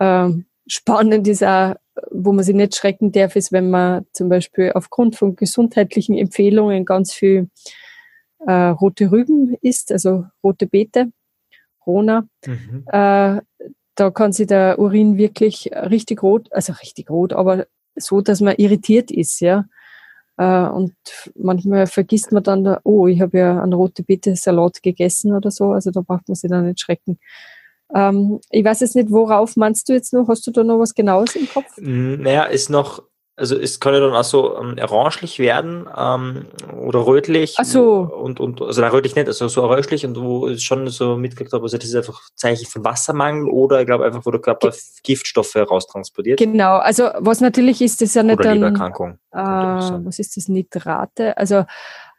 Ähm, 0.02 0.46
spannend 0.68 1.26
ist 1.30 1.42
auch, 1.42 1.76
wo 2.12 2.32
man 2.32 2.44
sich 2.44 2.56
nicht 2.56 2.76
schrecken 2.76 3.12
darf, 3.12 3.36
ist, 3.36 3.52
wenn 3.52 3.70
man 3.70 4.06
zum 4.12 4.30
Beispiel 4.30 4.72
aufgrund 4.74 5.16
von 5.16 5.36
gesundheitlichen 5.36 6.18
Empfehlungen 6.18 6.86
ganz 6.86 7.14
viel 7.14 7.50
äh, 8.46 8.52
rote 8.52 9.12
Rüben 9.12 9.56
isst, 9.62 9.92
also 9.92 10.26
rote 10.44 10.68
Beete, 10.68 11.12
Rona, 11.86 12.28
mhm. 12.46 12.84
äh, 12.88 13.42
da 13.96 14.12
kann 14.12 14.32
sich 14.32 14.48
der 14.48 14.80
Urin 14.80 15.18
wirklich 15.18 15.72
richtig 15.74 16.24
rot, 16.24 16.48
also 16.52 16.74
richtig 16.74 17.10
rot, 17.10 17.34
aber 17.34 17.68
so, 17.96 18.22
dass 18.22 18.40
man 18.40 18.56
irritiert 18.56 19.12
ist, 19.12 19.42
ja. 19.42 19.66
Äh, 20.38 20.70
und 20.70 20.94
manchmal 21.36 21.86
vergisst 21.88 22.32
man 22.32 22.44
dann, 22.44 22.78
oh, 22.84 23.08
ich 23.08 23.20
habe 23.20 23.38
ja 23.38 23.62
einen 23.62 23.74
rote 23.74 24.04
Beete 24.04 24.36
Salat 24.36 24.82
gegessen 24.82 25.34
oder 25.34 25.52
so, 25.52 25.72
also 25.72 25.92
da 25.92 26.02
braucht 26.02 26.30
man 26.30 26.36
sich 26.36 26.50
dann 26.50 26.68
nicht 26.68 26.80
schrecken. 26.80 27.20
Ähm, 27.94 28.40
ich 28.52 28.64
weiß 28.64 28.82
jetzt 28.82 28.96
nicht, 28.96 29.12
worauf 29.12 29.56
meinst 29.56 29.90
du 29.90 29.94
jetzt 29.94 30.14
noch? 30.14 30.28
Hast 30.28 30.46
du 30.46 30.52
da 30.52 30.64
noch 30.64 30.80
was 30.80 30.94
Genaues 30.94 31.36
im 31.36 31.50
Kopf? 31.50 31.72
Naja, 31.78 32.44
ist 32.44 32.70
noch 32.70 33.04
also 33.40 33.58
es 33.58 33.80
kann 33.80 33.94
ja 33.94 34.02
dann 34.02 34.14
auch 34.14 34.24
so 34.24 34.58
ähm, 34.58 34.76
orangelich 34.82 35.40
werden 35.40 35.88
ähm, 35.98 36.48
oder 36.78 37.06
rötlich. 37.06 37.56
Ach 37.58 37.64
so. 37.64 38.00
Und, 38.00 38.40
und, 38.40 38.62
also 38.62 38.82
nein, 38.82 38.92
rötlich 38.92 39.16
nicht, 39.16 39.28
also 39.28 39.48
so 39.48 39.64
orangelich 39.64 40.06
und 40.06 40.20
wo 40.20 40.48
ich 40.50 40.64
schon 40.64 40.88
so 40.90 41.16
mitgekriegt 41.16 41.54
habe, 41.54 41.64
also 41.64 41.78
das 41.78 41.88
ist 41.88 41.96
einfach 41.96 42.22
Zeichen 42.36 42.66
von 42.66 42.84
Wassermangel 42.84 43.50
oder 43.50 43.80
ich 43.80 43.86
glaube 43.86 44.06
einfach, 44.06 44.26
wo 44.26 44.32
der 44.32 44.42
Körper 44.42 44.72
Ge 44.72 44.80
Giftstoffe 45.04 45.56
raustransportiert. 45.56 46.38
Genau, 46.38 46.78
also 46.78 47.10
was 47.18 47.40
natürlich 47.40 47.82
ist, 47.82 48.02
das 48.02 48.14
ja 48.14 48.24
nicht 48.24 48.40
oder 48.40 48.54
Lebererkrankung. 48.54 49.18
Äh, 49.32 49.38
was 49.38 50.20
ist 50.20 50.36
das, 50.36 50.50
Nitrate? 50.50 51.38
Also, 51.38 51.64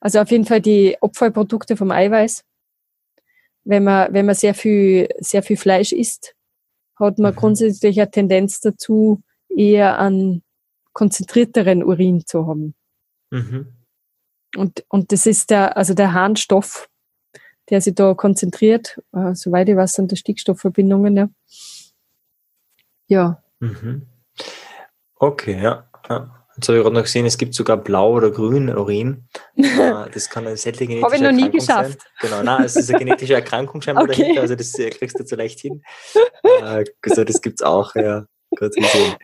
also 0.00 0.20
auf 0.20 0.30
jeden 0.30 0.46
Fall 0.46 0.60
die 0.60 0.96
Abfallprodukte 1.02 1.76
vom 1.76 1.90
Eiweiß. 1.90 2.44
Wenn 3.64 3.84
man, 3.84 4.12
wenn 4.12 4.26
man 4.26 4.34
sehr 4.34 4.54
viel, 4.54 5.08
sehr 5.18 5.42
viel 5.42 5.56
Fleisch 5.56 5.92
isst, 5.92 6.34
hat 6.98 7.18
man 7.18 7.32
mhm. 7.32 7.36
grundsätzlich 7.36 8.00
eine 8.00 8.10
Tendenz 8.10 8.60
dazu, 8.60 9.22
eher 9.48 9.98
an 9.98 10.42
konzentrierteren 10.92 11.82
Urin 11.84 12.26
zu 12.26 12.46
haben. 12.46 12.74
Mhm. 13.30 13.74
Und, 14.56 14.84
und 14.88 15.12
das 15.12 15.26
ist 15.26 15.50
der, 15.50 15.76
also 15.76 15.94
der 15.94 16.12
Harnstoff, 16.12 16.88
der 17.68 17.80
sich 17.80 17.94
da 17.94 18.14
konzentriert, 18.14 19.00
äh, 19.12 19.34
soweit 19.34 19.68
ich 19.68 19.76
weiß, 19.76 19.92
sind 19.92 20.10
das 20.10 20.18
Stickstoffverbindungen, 20.18 21.16
ja. 21.16 21.28
Ja. 23.06 23.42
Mhm. 23.60 24.06
Okay, 25.16 25.60
ja. 25.62 25.88
ja. 26.08 26.39
Jetzt 26.60 26.68
habe 26.68 26.76
ich 26.76 26.84
gerade 26.84 26.94
noch 26.94 27.02
gesehen, 27.04 27.24
es 27.24 27.38
gibt 27.38 27.54
sogar 27.54 27.78
blau 27.78 28.12
oder 28.12 28.30
grün 28.30 28.68
Urin. 28.68 29.24
Äh, 29.56 30.10
das 30.12 30.28
kann 30.28 30.46
eine 30.46 30.56
seltene 30.56 30.88
genetische 30.88 31.06
Habe 31.06 31.16
ich 31.16 31.22
noch 31.22 31.32
nie 31.32 31.50
geschafft. 31.50 32.00
Sein. 32.00 32.30
Genau, 32.30 32.42
nein, 32.42 32.64
es 32.64 32.76
ist 32.76 32.90
eine 32.90 32.98
genetische 32.98 33.34
Erkrankung 33.34 33.80
scheinbar 33.80 34.04
okay. 34.04 34.20
dahinter, 34.20 34.42
also 34.42 34.54
das 34.54 34.78
äh, 34.78 34.90
kriegst 34.90 35.18
du 35.18 35.24
zu 35.24 35.36
leicht 35.36 35.60
hin. 35.60 35.82
Also 37.02 37.24
das 37.24 37.40
gibt 37.40 37.60
es 37.60 37.66
auch, 37.66 37.94
ja 37.94 38.26
kurz 38.58 38.74
gesehen. 38.74 39.14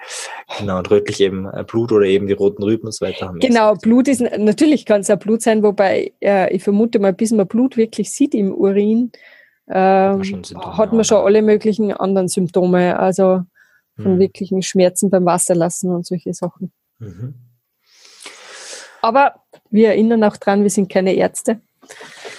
Genau, 0.58 0.78
und 0.78 0.90
rötlich 0.90 1.20
eben 1.20 1.48
Blut 1.66 1.90
oder 1.90 2.06
eben 2.06 2.26
die 2.26 2.32
roten 2.32 2.62
Rüben 2.62 2.86
und 2.86 2.92
so 2.92 3.04
weiter. 3.04 3.26
Haben 3.26 3.40
genau, 3.40 3.74
Blut 3.74 4.08
ist, 4.08 4.20
natürlich 4.20 4.86
kann 4.86 5.00
es 5.00 5.10
auch 5.10 5.18
Blut 5.18 5.42
sein, 5.42 5.62
wobei 5.62 6.12
äh, 6.22 6.54
ich 6.54 6.62
vermute 6.62 7.00
mal, 7.00 7.12
bis 7.12 7.32
man 7.32 7.48
Blut 7.48 7.76
wirklich 7.76 8.12
sieht 8.12 8.34
im 8.34 8.54
Urin, 8.54 9.10
äh, 9.66 9.74
hat 9.74 10.92
man 10.92 11.04
schon 11.04 11.24
alle 11.24 11.42
möglichen 11.42 11.92
anderen 11.92 12.28
Symptome, 12.28 12.98
also 12.98 13.42
von 13.96 14.12
hm. 14.12 14.18
wirklichen 14.20 14.62
Schmerzen 14.62 15.10
beim 15.10 15.24
Wasserlassen 15.24 15.90
und 15.90 16.06
solche 16.06 16.32
Sachen. 16.32 16.72
Mhm. 16.98 17.34
Aber 19.02 19.42
wir 19.70 19.88
erinnern 19.88 20.24
auch 20.24 20.36
dran, 20.36 20.62
wir 20.62 20.70
sind 20.70 20.90
keine 20.90 21.14
Ärzte. 21.14 21.60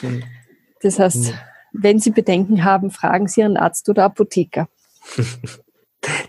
Hm. 0.02 0.24
Das 0.82 1.00
heißt, 1.00 1.30
hm. 1.30 1.34
wenn 1.72 2.00
Sie 2.00 2.12
Bedenken 2.12 2.64
haben, 2.64 2.92
fragen 2.92 3.28
Sie 3.28 3.42
Ihren 3.42 3.58
Arzt 3.58 3.88
oder 3.90 4.04
Apotheker. 4.06 4.68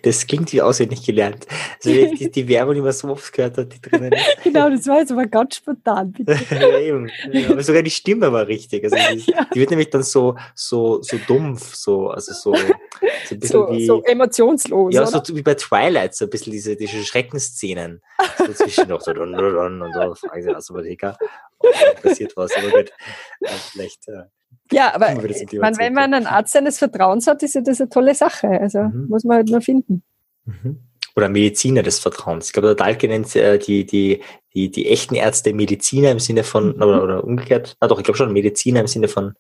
Das 0.03 0.27
klingt 0.27 0.53
wie 0.53 0.63
auswendig 0.63 1.05
gelernt. 1.05 1.47
Also 1.85 1.91
die, 1.91 2.31
die, 2.31 2.49
Werbung, 2.49 2.75
die 2.75 2.81
man 2.81 2.93
so 2.93 3.09
oft 3.09 3.33
gehört 3.33 3.59
hat, 3.59 3.73
die 3.73 3.81
drinnen 3.81 4.13
ist. 4.13 4.25
Genau, 4.45 4.71
das 4.71 4.87
war 4.87 4.99
jetzt 4.99 5.13
aber 5.13 5.27
ganz 5.27 5.57
spontan. 5.57 6.15
ja, 6.51 6.79
eben. 6.79 7.11
Ja, 7.33 7.51
aber 7.51 7.63
sogar 7.63 7.83
die 7.83 7.91
Stimme 7.91 8.33
war 8.33 8.47
richtig. 8.47 8.85
Also 8.85 8.97
die, 8.97 9.31
ja. 9.33 9.47
die, 9.53 9.61
wird 9.61 9.71
nämlich 9.71 9.91
dann 9.91 10.03
so, 10.03 10.37
so, 10.55 11.03
so 11.03 11.19
dumpf, 11.27 11.75
so, 11.75 12.09
also 12.09 12.33
so, 12.33 12.55
so 12.55 13.35
ein 13.35 13.41
bisschen 13.41 13.67
so, 13.67 13.69
wie. 13.71 13.87
So 13.87 14.03
emotionslos. 14.05 14.95
Ja, 14.95 15.07
oder? 15.07 15.23
so 15.25 15.37
wie 15.37 15.43
bei 15.43 15.55
Twilight, 15.55 16.15
so 16.15 16.25
ein 16.25 16.31
bisschen 16.31 16.53
diese, 16.53 16.77
diese 16.77 17.05
Schreckensszenen. 17.05 18.01
So 18.39 18.53
zwischen 18.53 18.89
noch 18.89 19.01
so 19.01 19.13
und 19.13 19.35
so, 19.35 20.15
fragen 20.15 20.43
sie 20.43 20.55
also, 20.55 20.75
passiert 22.03 22.37
was, 22.37 22.57
aber 22.57 22.71
gut. 22.71 22.93
Vielleicht. 23.73 24.09
Äh, 24.09 24.25
ja, 24.73 24.95
aber 24.95 25.15
man, 25.15 25.79
wenn 25.79 25.95
man 25.95 26.15
einen 26.15 26.27
Arzt 26.27 26.53
seines 26.53 26.79
Vertrauens 26.79 27.27
hat, 27.27 27.43
ist 27.43 27.55
ja 27.55 27.61
das 27.61 27.81
eine 27.81 27.89
tolle 27.89 28.15
Sache. 28.15 28.49
Also 28.49 28.81
mhm. 28.81 29.07
muss 29.09 29.25
man 29.25 29.39
halt 29.39 29.49
nur 29.49 29.61
finden. 29.61 30.03
Mhm. 30.45 30.81
Oder 31.17 31.29
Mediziner 31.29 31.83
des 31.83 31.99
Vertrauens. 31.99 32.47
Ich 32.47 32.53
glaube, 32.53 32.69
der 32.69 32.75
Dahlke 32.77 33.09
nennt 33.09 33.35
äh, 33.35 33.59
die, 33.59 33.85
die, 33.85 34.23
die, 34.55 34.71
die 34.71 34.89
echten 34.89 35.15
Ärzte 35.15 35.53
Mediziner 35.53 36.11
im 36.11 36.21
Sinne 36.21 36.45
von, 36.45 36.77
mhm. 36.77 36.83
oder, 36.83 37.03
oder 37.03 37.25
umgekehrt. 37.25 37.77
Ah, 37.81 37.89
doch, 37.89 37.99
ich 37.99 38.05
glaube 38.05 38.19
schon 38.19 38.33
Mediziner 38.33 38.81
im 38.81 38.87
Sinne 38.87 39.09
von, 39.09 39.35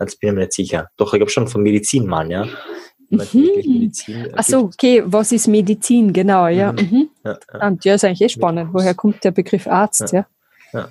jetzt 0.00 0.20
bin 0.20 0.30
ich 0.30 0.34
mir 0.34 0.40
nicht 0.42 0.52
sicher. 0.52 0.88
Doch, 0.96 1.12
ich 1.12 1.18
glaube 1.18 1.32
schon 1.32 1.48
von 1.48 1.62
Medizinmann, 1.62 2.30
ja. 2.30 2.46
Mhm. 3.10 3.50
Medizin 3.66 4.34
Achso, 4.34 4.60
okay, 4.60 5.02
was 5.04 5.32
ist 5.32 5.46
Medizin? 5.46 6.12
Genau, 6.12 6.46
ja. 6.46 6.72
Mhm. 6.72 6.78
Mhm. 6.78 7.10
Ja, 7.24 7.38
ja. 7.52 7.76
ja, 7.82 7.94
ist 7.94 8.04
eigentlich 8.04 8.22
eh 8.22 8.28
spannend. 8.28 8.70
Woher 8.72 8.94
kommt 8.94 9.24
der 9.24 9.30
Begriff 9.30 9.66
Arzt, 9.66 10.12
ja? 10.12 10.26
ja. 10.72 10.80
ja. 10.80 10.88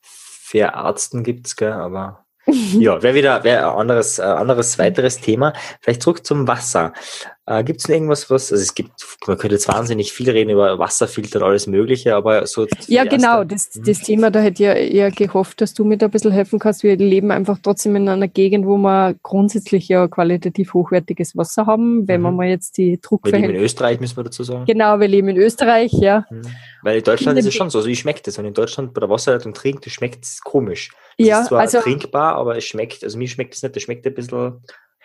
Verarzten 0.00 1.24
gibt 1.24 1.46
es, 1.46 1.60
aber 1.60 2.23
ja, 2.78 3.02
wäre 3.02 3.14
wieder 3.14 3.44
wär 3.44 3.68
ein 3.68 3.78
anderes, 3.78 4.18
äh, 4.18 4.22
anderes 4.22 4.78
weiteres 4.78 5.20
Thema. 5.20 5.52
Vielleicht 5.80 6.02
zurück 6.02 6.26
zum 6.26 6.46
Wasser. 6.46 6.92
Äh, 7.46 7.62
gibt 7.62 7.80
es 7.80 7.88
irgendwas, 7.90 8.30
was, 8.30 8.50
also 8.50 8.62
es 8.62 8.74
gibt, 8.74 8.92
man 9.26 9.36
könnte 9.36 9.56
jetzt 9.56 9.68
wahnsinnig 9.68 10.14
viel 10.14 10.30
reden 10.30 10.48
über 10.48 10.78
Wasserfilter 10.78 11.40
und 11.40 11.44
alles 11.44 11.66
Mögliche, 11.66 12.16
aber 12.16 12.46
so. 12.46 12.66
Ja, 12.86 13.04
genau, 13.04 13.44
das, 13.44 13.74
mhm. 13.74 13.84
das 13.84 14.00
Thema, 14.00 14.30
da 14.30 14.40
hätte 14.40 14.62
ich 14.62 14.66
ja 14.66 14.72
eher 14.72 15.10
gehofft, 15.10 15.60
dass 15.60 15.74
du 15.74 15.84
mir 15.84 15.98
da 15.98 16.06
ein 16.06 16.10
bisschen 16.10 16.32
helfen 16.32 16.58
kannst. 16.58 16.84
Wir 16.84 16.96
leben 16.96 17.30
einfach 17.30 17.58
trotzdem 17.62 17.96
in 17.96 18.08
einer 18.08 18.28
Gegend, 18.28 18.64
wo 18.64 18.78
wir 18.78 19.14
grundsätzlich 19.22 19.88
ja 19.88 20.08
qualitativ 20.08 20.72
hochwertiges 20.72 21.36
Wasser 21.36 21.66
haben, 21.66 22.08
wenn 22.08 22.20
mhm. 22.20 22.22
man 22.22 22.36
mal 22.36 22.46
jetzt 22.46 22.78
die 22.78 22.98
Druckverhältnisse. 22.98 23.42
Wir 23.42 23.48
leben 23.48 23.58
in 23.58 23.64
Österreich, 23.64 24.00
müssen 24.00 24.16
wir 24.16 24.24
dazu 24.24 24.42
sagen. 24.42 24.64
Genau, 24.64 24.98
wir 24.98 25.08
leben 25.08 25.28
in 25.28 25.36
Österreich, 25.36 25.92
ja. 25.92 26.24
Mhm. 26.30 26.42
Weil 26.82 26.98
in 26.98 27.04
Deutschland 27.04 27.36
in 27.36 27.40
ist 27.40 27.48
es 27.48 27.54
schon 27.54 27.68
so, 27.68 27.78
also 27.78 27.90
ich 27.90 27.98
schmeckt 27.98 28.26
es, 28.26 28.38
wenn 28.38 28.46
in 28.46 28.54
Deutschland 28.54 28.94
bei 28.94 29.00
der 29.00 29.10
Wasserleitung 29.10 29.52
trinkt, 29.52 29.84
das 29.84 29.92
schmeckt 29.92 30.26
komisch. 30.44 30.92
Das 31.18 31.26
ja, 31.26 31.40
ist 31.42 31.48
zwar 31.48 31.60
also, 31.60 31.80
trinkbar, 31.80 32.36
aber 32.36 32.56
es 32.56 32.64
schmeckt, 32.64 33.04
also 33.04 33.18
mir 33.18 33.28
schmeckt 33.28 33.54
es 33.54 33.62
nicht, 33.62 33.76
das 33.76 33.82
schmeckt 33.82 34.06
ein 34.06 34.14
bisschen. 34.14 34.62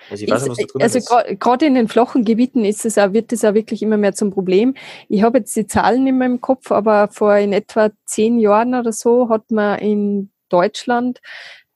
Also, 0.10 0.24
ich 0.24 0.32
weiß 0.32 0.44
nicht, 0.44 0.51
was 0.51 0.58
da 0.58 0.65
drin 0.65 0.82
also 0.82 0.98
ist. 0.98 1.39
gerade 1.39 1.65
in 1.65 1.75
den 1.75 1.88
flachen 1.88 2.24
Gebieten 2.24 2.65
ist 2.65 2.86
es 2.86 2.98
auch, 2.98 3.13
wird 3.13 3.32
es 3.34 3.46
auch 3.46 3.53
wirklich 3.53 3.82
immer 3.82 3.98
mehr 3.98 4.13
zum 4.13 4.32
Problem. 4.32 4.75
Ich 5.08 5.24
habe 5.24 5.39
jetzt 5.39 5.56
die 5.56 5.68
Zahlen 5.68 6.08
in 6.08 6.18
meinem 6.18 6.41
Kopf, 6.41 6.72
aber 6.72 7.10
vor 7.10 7.36
in 7.36 7.53
etwa 7.53 7.91
zehn 8.06 8.39
Jahren 8.39 8.75
oder 8.75 8.91
so 8.91 9.29
hat 9.29 9.51
man 9.51 9.79
in 9.79 10.32
Deutschland 10.50 11.20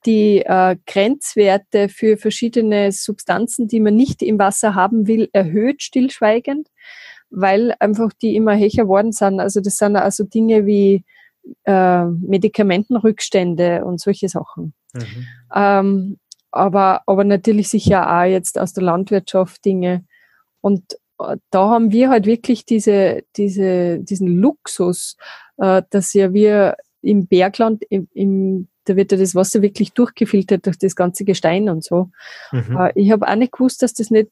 die 0.06 0.40
äh, 0.40 0.76
Grenzwerte 0.86 1.90
für 1.90 2.18
verschiedene 2.18 2.92
Substanzen, 2.92 3.68
die 3.68 3.80
man 3.80 3.96
nicht 3.96 4.22
im 4.22 4.38
Wasser 4.38 4.76
haben 4.76 5.08
will, 5.08 5.30
erhöht, 5.32 5.82
stillschweigend, 5.82 6.68
weil 7.30 7.74
einfach 7.80 8.12
die 8.22 8.36
immer 8.36 8.58
höher 8.58 8.88
worden 8.88 9.12
sind. 9.12 9.40
Also 9.40 9.62
das 9.62 9.78
sind 9.78 9.96
also 9.96 10.26
Dinge 10.26 10.66
wie 10.66 11.06
äh, 11.66 12.06
Medikamentenrückstände 12.06 13.86
und 13.86 14.00
solche 14.00 14.30
Sachen. 14.30 14.74
Mhm. 14.94 15.28
Ähm, 15.56 16.18
aber, 16.54 17.02
aber 17.08 17.24
natürlich 17.24 17.70
sicher 17.70 18.10
auch 18.10 18.26
jetzt 18.26 18.60
aus 18.60 18.74
der 18.74 18.84
Landwirtschaft 18.84 19.66
Dinge. 19.66 20.06
Und 20.62 20.94
äh, 21.20 21.38
da 21.50 21.70
haben 21.70 21.92
wir 21.92 22.10
halt 22.10 22.26
wirklich 22.26 22.66
diese, 22.66 23.24
diese, 23.36 24.00
diesen 24.00 24.28
Luxus, 24.28 25.18
äh, 25.58 25.82
dass 25.90 26.14
ja 26.14 26.34
wir 26.34 26.78
im 27.02 27.28
Bergland, 27.28 27.84
im, 27.90 28.08
im, 28.14 28.68
da 28.86 28.96
wird 28.96 29.12
ja 29.12 29.18
das 29.18 29.36
Wasser 29.36 29.62
wirklich 29.62 29.94
durchgefiltert 29.94 30.66
durch 30.66 30.78
das 30.78 30.96
ganze 30.96 31.26
Gestein 31.26 31.70
und 31.70 31.84
so. 31.84 32.10
Mhm. 32.52 32.78
Äh, 32.78 32.92
ich 32.96 33.12
habe 33.12 33.28
auch 33.28 33.36
nicht 33.36 33.52
gewusst, 33.52 33.82
dass 33.82 33.94
das 33.94 34.12
nicht 34.12 34.30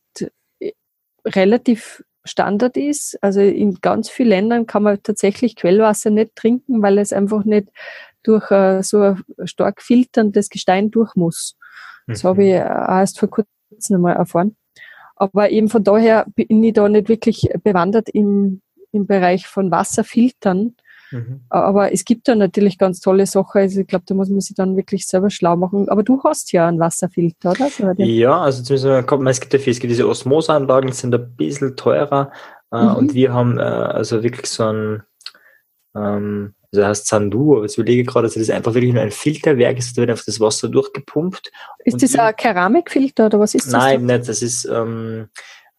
relativ 1.25 2.03
Standard 2.23 2.77
ist. 2.77 3.17
Also 3.23 3.41
in 3.41 3.79
ganz 3.81 4.09
vielen 4.09 4.29
Ländern 4.29 4.67
kann 4.67 4.83
man 4.83 5.01
tatsächlich 5.01 5.55
Quellwasser 5.55 6.11
nicht 6.11 6.35
trinken, 6.35 6.81
weil 6.81 6.97
es 6.97 7.13
einfach 7.13 7.45
nicht 7.45 7.69
durch 8.23 8.51
uh, 8.51 8.81
so 8.81 9.01
ein 9.01 9.23
stark 9.45 9.81
filterndes 9.81 10.49
Gestein 10.49 10.91
durch 10.91 11.15
muss. 11.15 11.57
Das 12.07 12.23
mhm. 12.23 12.27
habe 12.27 12.43
ich 12.43 12.51
erst 12.51 13.19
vor 13.19 13.29
kurzem 13.29 13.95
einmal 13.95 14.15
erfahren. 14.15 14.55
Aber 15.15 15.51
eben 15.51 15.69
von 15.69 15.83
daher 15.83 16.25
bin 16.35 16.63
ich 16.63 16.73
da 16.73 16.89
nicht 16.89 17.07
wirklich 17.07 17.47
bewandert 17.63 18.09
im, 18.09 18.61
im 18.91 19.05
Bereich 19.05 19.45
von 19.45 19.69
Wasserfiltern. 19.69 20.75
Mhm. 21.11 21.41
Aber 21.49 21.93
es 21.93 22.05
gibt 22.05 22.27
da 22.27 22.35
natürlich 22.35 22.77
ganz 22.77 23.01
tolle 23.01 23.25
Sachen. 23.25 23.61
Also 23.61 23.81
ich 23.81 23.87
glaube, 23.87 24.05
da 24.07 24.15
muss 24.15 24.29
man 24.29 24.41
sich 24.41 24.55
dann 24.55 24.75
wirklich 24.75 25.05
selber 25.05 25.29
schlau 25.29 25.55
machen. 25.57 25.89
Aber 25.89 26.03
du 26.03 26.23
hast 26.23 26.51
ja 26.53 26.67
einen 26.67 26.79
Wasserfilter, 26.79 27.51
oder? 27.51 27.69
Ja, 27.97 28.41
also 28.41 28.63
zumindest 28.63 29.27
es 29.27 29.41
gibt 29.41 29.53
ja 29.53 29.59
viel, 29.59 29.71
es 29.71 29.79
gibt 29.79 29.91
diese 29.91 30.07
Osmoseanlagen, 30.07 30.89
die 30.89 30.95
sind 30.95 31.13
ein 31.13 31.35
bisschen 31.35 31.75
teurer. 31.75 32.31
Äh, 32.71 32.83
mhm. 32.83 32.95
Und 32.95 33.13
wir 33.13 33.33
haben 33.33 33.59
äh, 33.59 33.61
also 33.61 34.23
wirklich 34.23 34.49
so 34.49 34.63
ein, 34.65 35.03
ähm, 35.95 36.55
also 36.73 36.85
heißt 36.85 37.07
Sandu, 37.07 37.57
aber 37.57 37.65
ich 37.65 37.77
überlege 37.77 38.03
gerade, 38.03 38.27
dass 38.27 38.35
das 38.35 38.49
einfach 38.49 38.73
wirklich 38.73 38.93
nur 38.93 39.03
ein 39.03 39.11
Filterwerk 39.11 39.77
ist, 39.77 39.97
da 39.97 40.01
wird 40.01 40.09
einfach 40.09 40.25
das 40.25 40.39
Wasser 40.39 40.69
durchgepumpt. 40.69 41.51
Ist 41.83 42.01
das 42.01 42.15
ein 42.15 42.35
Keramikfilter 42.35 43.25
oder 43.25 43.39
was 43.39 43.55
ist 43.55 43.65
das? 43.67 43.73
Nein, 43.73 44.05
nicht, 44.05 44.29
das 44.29 44.41
ist, 44.41 44.65
ähm, 44.65 45.27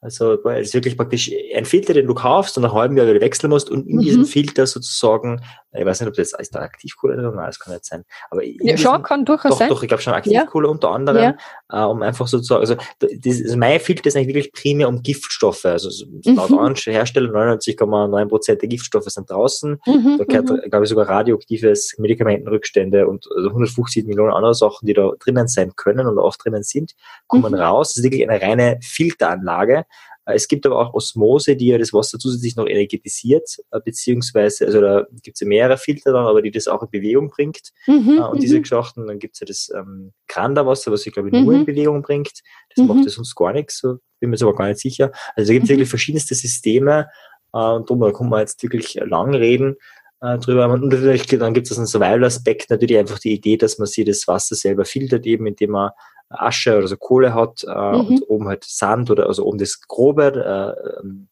also 0.02 0.34
es 0.48 0.68
ist 0.68 0.74
wirklich 0.74 0.96
praktisch 0.96 1.30
ein 1.54 1.64
Filter, 1.64 1.94
den 1.94 2.08
du 2.08 2.14
kaufst 2.14 2.56
und 2.56 2.64
nach 2.64 2.72
einem 2.72 2.80
halben 2.80 2.96
Jahr 2.96 3.06
wieder 3.06 3.20
wechseln 3.20 3.50
musst 3.50 3.70
und 3.70 3.86
in 3.86 3.98
mhm. 3.98 4.00
diesem 4.00 4.24
Filter 4.24 4.66
sozusagen 4.66 5.40
Ich 5.72 5.86
weiß 5.86 6.00
nicht, 6.00 6.08
ob 6.08 6.14
das 6.14 6.32
ist 6.32 6.52
da 6.52 6.58
Aktivkohle 6.58 7.14
drin, 7.14 7.30
nein, 7.36 7.46
das 7.46 7.60
kann 7.60 7.72
nicht 7.72 7.84
sein. 7.84 8.04
Aber 8.28 8.42
ja, 8.42 8.76
schon, 8.76 9.00
kann 9.04 9.24
durchaus 9.24 9.52
doch, 9.52 9.58
sein. 9.58 9.68
Doch, 9.68 9.80
ich 9.80 9.86
glaube 9.86 10.02
schon 10.02 10.12
Aktivkohle 10.12 10.66
ja. 10.66 10.72
unter 10.72 10.90
anderem, 10.90 11.36
ja. 11.70 11.84
äh, 11.84 11.88
um 11.88 12.02
einfach 12.02 12.26
sozusagen, 12.26 12.62
also, 12.62 12.74
das, 12.98 13.42
also 13.42 13.56
mein 13.56 13.78
Filter 13.78 14.06
ist 14.06 14.16
eigentlich 14.16 14.34
wirklich 14.34 14.52
primär 14.52 14.88
um 14.88 15.04
Giftstoffe. 15.04 15.64
Also 15.66 15.88
mhm. 16.04 16.34
laut 16.34 16.50
Orange 16.50 16.90
Hersteller 16.90 17.30
99,9% 17.30 18.56
der 18.56 18.68
Giftstoffe 18.68 19.04
sind 19.04 19.30
draußen. 19.30 19.80
Mhm, 19.86 20.16
da 20.18 20.24
gehört, 20.24 20.50
mhm. 20.50 20.68
glaube 20.68 20.84
ich, 20.84 20.88
sogar 20.90 21.08
radioaktives 21.08 21.94
Medikamentenrückstände 21.98 23.06
und 23.06 23.28
also 23.36 23.50
150 23.50 24.04
Millionen 24.06 24.32
andere 24.32 24.54
Sachen, 24.54 24.84
die 24.86 24.94
da 24.94 25.12
drinnen 25.20 25.46
sein 25.46 25.76
können 25.76 26.08
und 26.08 26.18
oft 26.18 26.44
drinnen 26.44 26.64
sind, 26.64 26.94
kommen 27.28 27.52
mhm. 27.52 27.60
raus. 27.60 27.90
Das 27.90 27.98
ist 27.98 28.02
wirklich 28.02 28.28
eine 28.28 28.42
reine 28.42 28.80
Filteranlage. 28.82 29.84
Äh, 30.26 30.34
es 30.34 30.48
gibt 30.48 30.66
aber 30.66 30.78
auch 30.78 30.94
Osmose, 30.94 31.56
die 31.56 31.68
ja 31.68 31.78
das 31.78 31.92
Wasser 31.92 32.18
zusätzlich 32.18 32.56
noch 32.56 32.66
energetisiert, 32.66 33.56
äh, 33.70 33.80
beziehungsweise, 33.84 34.66
also 34.66 34.80
da 34.80 35.06
gibt 35.22 35.36
es 35.36 35.40
ja 35.40 35.46
mehrere 35.46 35.78
Filter 35.78 36.12
dann, 36.12 36.26
aber 36.26 36.42
die 36.42 36.50
das 36.50 36.68
auch 36.68 36.82
in 36.82 36.90
Bewegung 36.90 37.28
bringt. 37.28 37.70
Mhm, 37.86 38.18
äh, 38.18 38.22
und 38.22 38.42
diese 38.42 38.58
mhm. 38.58 38.62
Geschichten, 38.62 39.06
dann 39.06 39.18
gibt 39.18 39.34
es 39.34 39.40
ja 39.40 39.46
das 39.46 39.70
ähm, 39.74 40.12
Granderwasser, 40.28 40.92
was 40.92 41.06
ich 41.06 41.12
glaube 41.12 41.30
nur 41.30 41.52
in 41.52 41.60
mhm. 41.60 41.66
Bewegung 41.66 42.02
bringt. 42.02 42.40
Das 42.74 42.84
macht 42.86 43.04
ja 43.04 43.10
sonst 43.10 43.34
gar 43.34 43.52
nichts, 43.52 43.78
so 43.78 43.98
bin 44.20 44.30
mir 44.30 44.36
jetzt 44.36 44.42
aber 44.42 44.54
gar 44.54 44.68
nicht 44.68 44.80
sicher. 44.80 45.10
Also 45.34 45.48
da 45.48 45.54
gibt 45.54 45.64
es 45.64 45.70
wirklich 45.70 45.88
verschiedenste 45.88 46.34
Systeme 46.34 47.08
und 47.50 47.90
darum 47.90 48.00
da 48.00 48.12
kann 48.12 48.28
man 48.28 48.40
jetzt 48.40 48.62
wirklich 48.62 48.94
lang 48.94 49.34
reden 49.34 49.76
drüber. 50.20 50.68
Und 50.70 50.88
natürlich, 50.88 51.26
dann 51.26 51.52
gibt 51.52 51.70
es 51.70 51.76
einen 51.76 51.88
Survival-Aspekt, 51.88 52.70
natürlich 52.70 52.96
einfach 52.96 53.18
die 53.18 53.32
Idee, 53.32 53.56
dass 53.56 53.78
man 53.78 53.86
sich 53.86 54.06
das 54.06 54.26
Wasser 54.28 54.54
selber 54.54 54.84
filtert, 54.84 55.26
eben 55.26 55.46
indem 55.46 55.72
man 55.72 55.90
Asche 56.32 56.76
oder 56.78 56.88
so 56.88 56.96
Kohle 56.96 57.34
hat 57.34 57.64
äh, 57.64 57.70
mhm. 57.70 58.06
und 58.06 58.22
oben 58.28 58.48
halt 58.48 58.64
Sand 58.64 59.10
oder 59.10 59.26
also 59.26 59.44
oben 59.44 59.58
das 59.58 59.80
Grobe 59.80 60.24
äh, 60.24 61.00
ähm, 61.00 61.28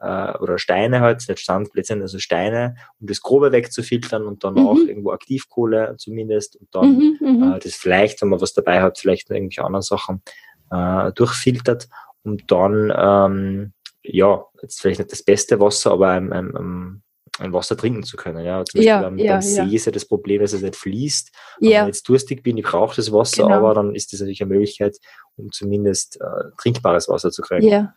äh, 0.00 0.36
oder 0.38 0.58
Steine 0.58 1.00
halt, 1.00 1.26
nicht 1.28 1.44
Sand, 1.44 1.70
letztendlich 1.74 2.04
also 2.04 2.18
Steine, 2.18 2.76
um 3.00 3.06
das 3.06 3.20
Grobe 3.20 3.52
wegzufiltern 3.52 4.26
und 4.26 4.44
dann 4.44 4.54
mhm. 4.54 4.66
auch 4.66 4.78
irgendwo 4.78 5.12
Aktivkohle 5.12 5.94
zumindest 5.98 6.56
und 6.56 6.68
dann 6.72 6.96
mhm, 6.96 7.18
mhm, 7.20 7.54
äh, 7.54 7.58
das 7.58 7.74
vielleicht, 7.74 8.20
wenn 8.22 8.28
man 8.28 8.40
was 8.40 8.52
dabei 8.52 8.82
hat, 8.82 8.98
vielleicht 8.98 9.30
noch 9.30 9.36
irgendwelche 9.36 9.64
anderen 9.64 9.82
Sachen 9.82 10.22
äh, 10.70 11.12
durchfiltert 11.12 11.88
und 12.22 12.50
dann 12.50 12.92
ähm, 12.96 13.72
ja, 14.02 14.44
jetzt 14.60 14.80
vielleicht 14.80 14.98
nicht 14.98 15.12
das 15.12 15.22
beste 15.22 15.60
Wasser, 15.60 15.92
aber 15.92 16.10
ein, 16.10 16.32
ein, 16.32 16.54
ein 16.54 17.03
ein 17.38 17.52
Wasser 17.52 17.76
trinken 17.76 18.04
zu 18.04 18.16
können. 18.16 18.44
Ja, 18.44 18.64
zum 18.64 18.78
Beispiel 18.78 18.86
ja, 18.86 19.06
am, 19.06 19.18
ja, 19.18 19.42
See 19.42 19.62
ja. 19.62 19.72
ist 19.72 19.86
ja 19.86 19.92
das 19.92 20.04
Problem, 20.04 20.40
dass 20.40 20.52
es 20.52 20.62
nicht 20.62 20.76
fließt. 20.76 21.32
Ja. 21.60 21.70
Wenn 21.70 21.80
ich 21.82 21.86
jetzt 21.86 22.08
durstig 22.08 22.42
bin, 22.42 22.56
ich 22.56 22.64
brauche 22.64 22.94
das 22.96 23.12
Wasser, 23.12 23.44
genau. 23.44 23.56
aber 23.56 23.74
dann 23.74 23.94
ist 23.94 24.12
das 24.12 24.20
natürlich 24.20 24.42
eine 24.42 24.54
Möglichkeit, 24.54 24.96
um 25.36 25.50
zumindest 25.50 26.20
äh, 26.20 26.50
trinkbares 26.60 27.08
Wasser 27.08 27.30
zu 27.30 27.42
kriegen. 27.42 27.66
Ja. 27.66 27.94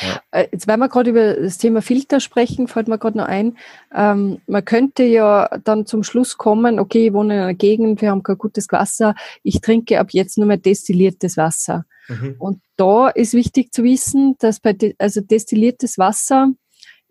Ja. 0.00 0.20
Äh, 0.30 0.48
jetzt, 0.52 0.66
weil 0.66 0.78
wir 0.78 0.88
gerade 0.88 1.10
über 1.10 1.34
das 1.34 1.58
Thema 1.58 1.82
Filter 1.82 2.20
sprechen, 2.20 2.66
fällt 2.66 2.88
mir 2.88 2.98
gerade 2.98 3.18
noch 3.18 3.26
ein, 3.26 3.58
ähm, 3.94 4.40
man 4.46 4.64
könnte 4.64 5.02
ja 5.02 5.50
dann 5.64 5.86
zum 5.86 6.02
Schluss 6.02 6.38
kommen, 6.38 6.78
okay, 6.78 7.08
ich 7.08 7.12
wohne 7.12 7.34
in 7.34 7.40
einer 7.40 7.54
Gegend, 7.54 8.00
wir 8.00 8.10
haben 8.10 8.22
kein 8.22 8.38
gutes 8.38 8.66
Wasser, 8.70 9.14
ich 9.42 9.60
trinke 9.60 10.00
ab 10.00 10.08
jetzt 10.12 10.38
nur 10.38 10.46
mehr 10.46 10.56
destilliertes 10.56 11.36
Wasser. 11.36 11.84
Mhm. 12.08 12.36
Und 12.38 12.60
da 12.76 13.08
ist 13.08 13.34
wichtig 13.34 13.72
zu 13.72 13.84
wissen, 13.84 14.36
dass 14.38 14.60
bei, 14.60 14.72
de 14.72 14.94
also 14.98 15.20
destilliertes 15.20 15.98
Wasser 15.98 16.52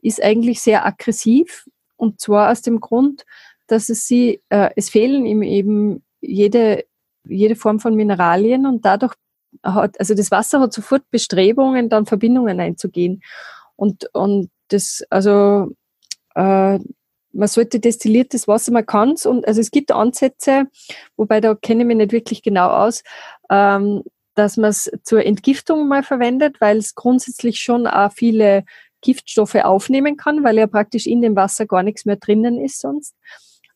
ist 0.01 0.21
eigentlich 0.21 0.61
sehr 0.61 0.85
aggressiv. 0.85 1.65
Und 1.95 2.19
zwar 2.19 2.51
aus 2.51 2.61
dem 2.61 2.79
Grund, 2.79 3.25
dass 3.67 3.89
es 3.89 4.07
sie, 4.07 4.41
äh, 4.49 4.69
es 4.75 4.89
fehlen 4.89 5.25
ihm 5.25 5.43
eben 5.43 6.03
jede, 6.19 6.85
jede 7.27 7.55
Form 7.55 7.79
von 7.79 7.95
Mineralien. 7.95 8.65
Und 8.65 8.85
dadurch 8.85 9.13
hat, 9.63 9.99
also 9.99 10.13
das 10.13 10.31
Wasser 10.31 10.59
hat 10.59 10.73
sofort 10.73 11.03
Bestrebungen, 11.11 11.89
dann 11.89 12.05
Verbindungen 12.05 12.59
einzugehen. 12.59 13.21
Und, 13.75 14.09
und 14.13 14.49
das, 14.69 15.03
also 15.09 15.71
äh, 16.35 16.79
man 17.33 17.47
sollte 17.47 17.79
destilliertes 17.79 18.47
Wasser, 18.47 18.71
man 18.71 18.85
kann 18.85 19.11
es, 19.11 19.25
und 19.25 19.47
also 19.47 19.61
es 19.61 19.71
gibt 19.71 19.91
Ansätze, 19.91 20.65
wobei 21.15 21.39
da 21.39 21.55
kenne 21.55 21.83
ich 21.83 21.87
mich 21.87 21.97
nicht 21.97 22.11
wirklich 22.11 22.43
genau 22.43 22.67
aus, 22.67 23.03
ähm, 23.49 24.03
dass 24.35 24.57
man 24.57 24.69
es 24.69 24.91
zur 25.03 25.25
Entgiftung 25.25 25.87
mal 25.87 26.03
verwendet, 26.03 26.59
weil 26.59 26.77
es 26.77 26.95
grundsätzlich 26.95 27.59
schon 27.59 27.87
auch 27.87 28.11
viele 28.11 28.63
Giftstoffe 29.01 29.55
aufnehmen 29.55 30.17
kann, 30.17 30.43
weil 30.43 30.57
ja 30.57 30.67
praktisch 30.67 31.07
in 31.07 31.21
dem 31.21 31.35
Wasser 31.35 31.65
gar 31.65 31.83
nichts 31.83 32.05
mehr 32.05 32.17
drinnen 32.17 32.63
ist 32.63 32.79
sonst. 32.79 33.15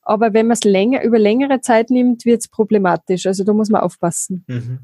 Aber 0.02 0.34
wenn 0.34 0.48
man 0.48 0.54
es 0.54 0.64
länger, 0.64 1.04
über 1.04 1.18
längere 1.18 1.62
Zeit 1.62 1.90
nimmt, 1.90 2.26
wird 2.26 2.42
es 2.42 2.48
problematisch. 2.48 3.26
Also 3.26 3.44
da 3.44 3.54
muss 3.54 3.70
man 3.70 3.82
aufpassen. 3.82 4.46
Mhm. 4.48 4.80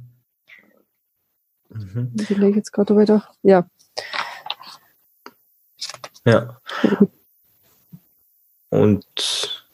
Mhm. 1.69 2.15
Ich 2.19 2.29
lege 2.29 2.57
jetzt 2.57 2.71
gerade 2.71 2.97
wieder. 2.97 3.27
Ja. 3.43 3.67
Ja. 6.25 6.59
Und 8.69 9.65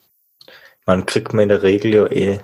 man 0.86 1.06
kriegt 1.06 1.34
man 1.34 1.44
in 1.44 1.50
der 1.50 1.64
Regel 1.64 1.94
ja 1.94 2.08
eh 2.08 2.40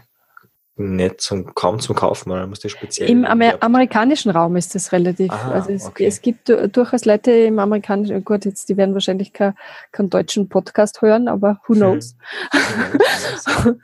nicht 0.75 1.21
zum, 1.21 1.53
kaum 1.53 1.79
zum 1.79 1.95
Kaufen, 1.95 2.29
man 2.29 2.49
muss 2.49 2.59
das 2.59 2.71
speziell. 2.71 3.07
Im 3.09 3.25
Amer 3.25 3.61
amerikanischen 3.61 4.31
Raum 4.31 4.55
ist 4.55 4.73
das 4.73 4.91
relativ. 4.91 5.31
Aha, 5.31 5.51
also 5.51 5.71
es, 5.71 5.85
okay. 5.85 6.05
es, 6.05 6.21
gibt 6.21 6.49
durchaus 6.49 7.05
Leute 7.05 7.31
im 7.31 7.59
amerikanischen, 7.59 8.25
gut, 8.25 8.45
jetzt 8.45 8.69
die 8.69 8.77
werden 8.77 8.95
wahrscheinlich 8.95 9.33
keinen 9.33 9.55
kein 9.91 10.09
deutschen 10.09 10.49
Podcast 10.49 11.01
hören, 11.03 11.27
aber 11.27 11.61
who 11.67 11.73
knows. 11.73 12.15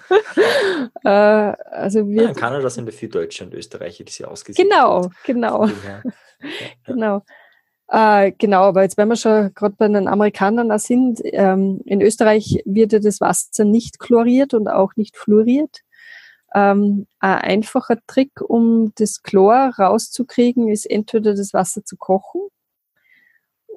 äh, 1.04 1.10
also 1.10 2.08
wir, 2.08 2.30
in 2.30 2.36
Kanada 2.36 2.70
sind 2.72 2.88
ja 2.88 2.92
viele 2.92 3.12
Deutsche 3.12 3.44
und 3.44 3.54
Österreicher, 3.54 4.04
die 4.04 4.12
sie 4.12 4.26
ausgesiedelt 4.26 4.72
Genau, 4.72 5.10
genau. 5.26 5.68
Ja. 5.86 6.02
genau. 6.86 7.24
Äh, 7.90 8.32
genau, 8.38 8.64
aber 8.64 8.84
jetzt, 8.84 8.98
wenn 8.98 9.10
wir 9.10 9.16
schon 9.16 9.54
gerade 9.54 9.76
bei 9.78 9.88
den 9.88 10.08
Amerikanern 10.08 10.78
sind, 10.80 11.20
ähm, 11.24 11.82
in 11.86 12.02
Österreich 12.02 12.62
wird 12.66 12.94
ja 12.94 13.00
das 13.00 13.20
Wasser 13.20 13.66
nicht 13.66 14.00
chloriert 14.00 14.54
und 14.54 14.68
auch 14.68 14.96
nicht 14.96 15.18
fluoriert. 15.18 15.82
Ähm, 16.56 17.08
ein 17.20 17.38
einfacher 17.60 17.98
Trick, 18.08 18.42
um 18.42 18.92
das 18.96 19.22
Chlor 19.22 19.74
rauszukriegen, 19.78 20.70
ist 20.70 20.86
entweder 20.86 21.36
das 21.36 21.54
Wasser 21.54 21.84
zu 21.86 21.96
kochen 21.98 22.42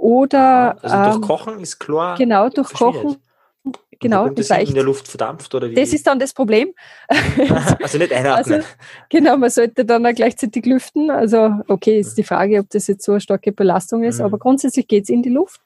oder. 0.03 0.77
Also 0.83 0.97
durch 0.97 1.15
ähm, 1.15 1.21
Kochen 1.21 1.61
ist 1.61 1.79
Chlor. 1.79 2.17
Genau, 2.19 2.49
durch 2.49 2.73
Kochen. 2.73 3.17
Genau, 4.01 4.29
das 4.29 4.51
ist 4.51 4.69
in 4.69 4.75
der 4.75 4.83
Luft 4.83 5.07
verdampft 5.07 5.55
oder 5.55 5.71
wie? 5.71 5.77
Das 5.77 5.93
ist 5.93 6.05
dann 6.09 6.19
das 6.19 6.33
Problem. 6.33 6.75
also 7.81 7.99
nicht 7.99 8.13
einatmen. 8.13 8.55
Also, 8.57 8.67
genau, 9.09 9.37
man 9.37 9.49
sollte 9.49 9.85
dann 9.85 10.05
auch 10.05 10.13
gleichzeitig 10.13 10.67
lüften. 10.67 11.09
Also 11.09 11.61
okay, 11.69 12.01
ist 12.01 12.19
die 12.19 12.25
Frage, 12.25 12.59
ob 12.59 12.69
das 12.71 12.89
jetzt 12.89 13.05
so 13.05 13.13
eine 13.13 13.21
starke 13.21 13.53
Belastung 13.53 14.03
ist, 14.03 14.19
mhm. 14.19 14.25
aber 14.25 14.39
grundsätzlich 14.39 14.89
geht 14.89 15.05
es 15.05 15.09
in 15.09 15.23
die 15.23 15.31
Luft. 15.31 15.61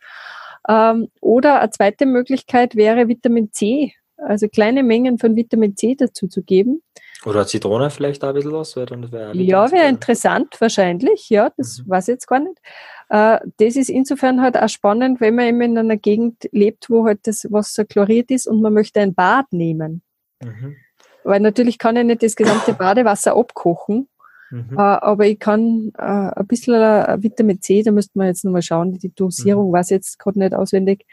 Ähm, 0.69 1.09
oder 1.23 1.61
eine 1.61 1.71
zweite 1.71 2.05
Möglichkeit 2.05 2.77
wäre 2.77 3.09
Vitamin 3.09 3.53
C 3.53 3.95
also 4.17 4.49
kleine 4.49 4.83
Mengen 4.83 5.19
von 5.19 5.37
Vitamin 5.37 5.77
C 5.77 5.95
dazu 5.95 6.29
zu 6.29 6.43
geben. 6.43 6.83
Oder 7.25 7.47
Zitrone 7.47 7.91
vielleicht 7.91 8.23
da 8.23 8.29
ein 8.29 8.35
bisschen 8.35 8.53
was? 8.53 8.77
Wär 8.77 8.89
wär 8.89 9.35
ja, 9.35 9.71
wäre 9.73 9.89
interessant 9.89 10.61
wahrscheinlich. 10.61 11.29
Ja, 11.29 11.51
das 11.57 11.79
mhm. 11.79 11.91
weiß 11.91 12.09
ich 12.09 12.13
jetzt 12.13 12.27
gar 12.27 12.41
nicht. 12.41 12.61
Äh, 13.09 13.41
das 13.59 13.77
ist 13.77 13.89
insofern 13.89 14.41
halt 14.41 14.57
auch 14.57 14.69
spannend, 14.69 15.21
wenn 15.21 15.35
man 15.35 15.47
eben 15.47 15.61
in 15.61 15.79
einer 15.79 15.97
Gegend 15.97 16.49
lebt, 16.53 16.89
wo 16.91 17.05
halt 17.05 17.27
das 17.27 17.51
Wasser 17.51 17.85
chloriert 17.85 18.31
ist 18.31 18.47
und 18.47 18.61
man 18.63 18.73
möchte 18.73 19.01
ein 19.01 19.15
Bad 19.15 19.47
nehmen. 19.53 20.03
Mhm. 20.43 20.77
Weil 21.25 21.41
natürlich 21.41 21.79
kann 21.79 21.97
ich 21.97 22.05
nicht 22.05 22.23
das 22.23 22.37
gesamte 22.37 22.75
Badewasser 22.75 23.37
abkochen, 23.37 24.09
mhm. 24.51 24.77
äh, 24.77 24.81
aber 24.81 25.27
ich 25.27 25.41
kann 25.41 25.91
äh, 25.99 26.03
ein 26.03 26.47
bisschen 26.47 26.81
Vitamin 27.23 27.61
C, 27.61 27.83
da 27.83 27.91
müsste 27.91 28.19
man 28.19 28.29
jetzt 28.29 28.45
nochmal 28.45 28.63
schauen, 28.63 28.99
die 28.99 29.13
Dosierung 29.13 29.71
mhm. 29.71 29.73
weiß 29.73 29.87
ich 29.87 29.97
jetzt 29.97 30.19
gerade 30.21 30.39
nicht 30.39 30.55
auswendig, 30.55 31.07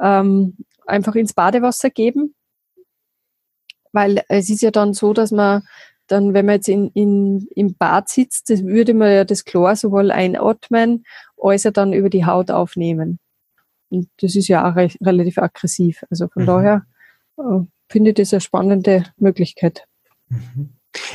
ähm, 0.00 0.56
einfach 0.86 1.14
ins 1.14 1.34
Badewasser 1.34 1.90
geben 1.90 2.34
weil 3.92 4.22
es 4.28 4.50
ist 4.50 4.62
ja 4.62 4.70
dann 4.70 4.94
so, 4.94 5.12
dass 5.12 5.30
man 5.30 5.62
dann, 6.08 6.34
wenn 6.34 6.46
man 6.46 6.56
jetzt 6.56 6.68
in, 6.68 6.90
in, 6.90 7.48
im 7.54 7.74
Bad 7.74 8.08
sitzt, 8.08 8.50
das 8.50 8.64
würde 8.64 8.92
man 8.92 9.12
ja 9.12 9.24
das 9.24 9.44
Chlor 9.44 9.76
sowohl 9.76 10.10
einatmen, 10.10 11.04
als 11.40 11.64
auch 11.66 11.72
dann 11.72 11.92
über 11.92 12.10
die 12.10 12.26
Haut 12.26 12.50
aufnehmen. 12.50 13.18
Und 13.88 14.08
das 14.20 14.36
ist 14.36 14.48
ja 14.48 14.70
auch 14.70 14.76
re 14.76 14.88
relativ 15.02 15.38
aggressiv. 15.38 16.02
Also 16.10 16.28
von 16.28 16.42
mhm. 16.42 16.46
daher 16.46 16.86
äh, 17.38 17.60
finde 17.90 18.10
ich 18.10 18.16
das 18.16 18.32
eine 18.32 18.40
spannende 18.40 19.04
Möglichkeit. 19.16 19.84
Mhm. 20.28 20.70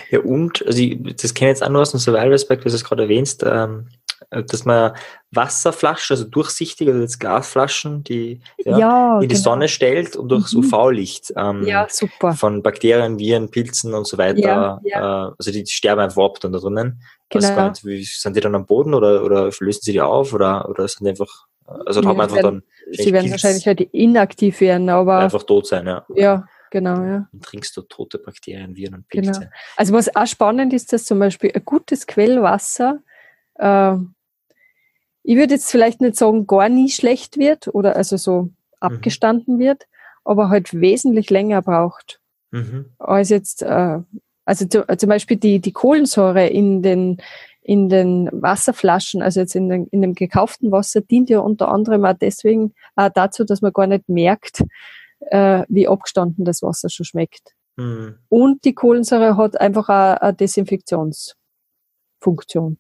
Ja, 0.10 0.20
und, 0.22 0.66
also 0.66 0.80
ich, 0.80 0.98
das 1.16 1.34
kenne 1.34 1.52
ich 1.52 1.58
jetzt 1.58 1.64
auch 1.64 1.70
nur 1.70 1.82
aus 1.82 1.92
dem 1.92 2.00
Survival 2.00 2.34
Aspekt, 2.34 2.66
was 2.66 2.74
du 2.74 2.78
es 2.78 2.84
gerade 2.84 3.04
erwähnst, 3.04 3.44
ähm, 3.46 3.88
äh, 3.88 4.07
dass 4.30 4.66
man 4.66 4.94
Wasserflaschen, 5.32 6.16
also 6.16 6.26
durchsichtig, 6.26 6.88
also 6.88 7.00
jetzt 7.00 7.20
Glasflaschen, 7.20 8.04
die 8.04 8.42
ja, 8.58 8.78
ja, 8.78 9.14
in 9.16 9.22
die 9.22 9.28
genau. 9.28 9.40
Sonne 9.40 9.68
stellt 9.70 10.16
und 10.16 10.30
durch 10.30 10.54
mhm. 10.54 10.60
UV-Licht 10.60 11.34
ähm, 11.36 11.66
ja, 11.66 11.88
von 12.36 12.62
Bakterien, 12.62 13.20
Viren, 13.20 13.50
Pilzen 13.50 13.94
und 13.94 14.06
so 14.06 14.18
weiter, 14.18 14.82
äh, 14.84 14.98
also 14.98 15.52
die 15.52 15.66
sterben 15.66 16.02
einfach 16.02 16.24
ab 16.24 16.40
dann 16.42 16.52
da 16.52 16.60
drinnen. 16.60 17.02
Genau. 17.30 17.70
Nicht, 17.70 17.86
wie, 17.86 18.04
sind 18.04 18.36
die 18.36 18.42
dann 18.42 18.56
am 18.56 18.66
Boden 18.66 18.94
oder, 18.94 19.24
oder 19.24 19.50
lösen 19.60 19.82
sie 19.82 19.94
die 19.94 20.02
auf 20.02 20.34
oder, 20.34 20.68
oder 20.70 20.88
sind 20.88 21.06
die 21.06 21.10
einfach, 21.10 21.46
also 21.66 22.04
haben 22.04 22.20
einfach 22.20 22.42
dann. 22.42 22.64
Sie 22.92 23.12
werden 23.12 23.30
Pilz, 23.30 23.32
wahrscheinlich 23.32 23.68
halt 23.68 23.82
inaktiv 23.82 24.62
werden, 24.62 24.90
aber. 24.90 25.20
Einfach 25.20 25.44
tot 25.44 25.68
sein, 25.68 25.88
ja. 25.88 26.06
Ja, 26.16 26.46
genau, 26.72 27.04
ja. 27.04 27.28
Dann 27.32 27.42
trinkst 27.42 27.76
du 27.76 27.82
tote 27.82 28.18
Bakterien, 28.18 28.76
Viren 28.76 28.96
und 28.96 29.08
Pilze. 29.10 29.32
Genau. 29.32 29.52
Also 29.76 29.94
was 29.94 30.14
auch 30.16 30.28
spannend 30.28 30.74
ist, 30.74 30.94
dass 30.94 31.04
zum 31.04 31.20
Beispiel 31.20 31.52
ein 31.54 31.66
gutes 31.66 32.08
Quellwasser 32.08 33.00
äh, 33.56 33.96
ich 35.28 35.36
würde 35.36 35.54
jetzt 35.56 35.70
vielleicht 35.70 36.00
nicht 36.00 36.16
sagen, 36.16 36.48
gar 36.48 36.70
nie 36.70 36.90
schlecht 36.90 37.38
wird 37.38 37.68
oder 37.68 37.98
also 37.98 38.16
so 38.16 38.44
mhm. 38.44 38.56
abgestanden 38.80 39.56
mhm. 39.56 39.60
wird, 39.60 39.86
aber 40.24 40.48
halt 40.48 40.80
wesentlich 40.80 41.30
länger 41.30 41.62
braucht. 41.62 42.22
Mhm. 42.52 42.86
Als 42.98 43.28
jetzt, 43.28 43.62
äh, 43.62 44.00
also 44.46 44.66
zu, 44.68 44.88
zum 44.98 45.10
Beispiel 45.10 45.36
die, 45.36 45.60
die 45.60 45.74
Kohlensäure 45.74 46.48
in 46.48 46.82
den, 46.82 47.18
in 47.62 47.90
den 47.90 48.30
Wasserflaschen, 48.32 49.22
also 49.22 49.42
jetzt 49.42 49.54
in, 49.54 49.68
den, 49.68 49.88
in 49.88 50.02
dem 50.02 50.16
gekauften 50.16 50.72
Wasser, 50.72 51.02
dient 51.02 51.30
ja 51.30 51.40
unter 51.40 51.68
anderem 51.68 52.06
auch 52.06 52.14
deswegen 52.14 52.74
auch 52.96 53.10
dazu, 53.14 53.44
dass 53.44 53.62
man 53.62 53.74
gar 53.74 53.88
nicht 53.88 54.08
merkt, 54.08 54.64
äh, 55.20 55.64
wie 55.68 55.90
abgestanden 55.90 56.46
das 56.46 56.62
Wasser 56.62 56.90
schon 56.90 57.06
schmeckt. 57.06 57.54
Mhm. 57.76 58.16
Und 58.30 58.64
die 58.64 58.74
Kohlensäure 58.74 59.36
hat 59.36 59.60
einfach 59.60 59.90
auch 59.90 60.22
eine 60.22 60.34
Desinfektionsfunktion. 60.36 62.78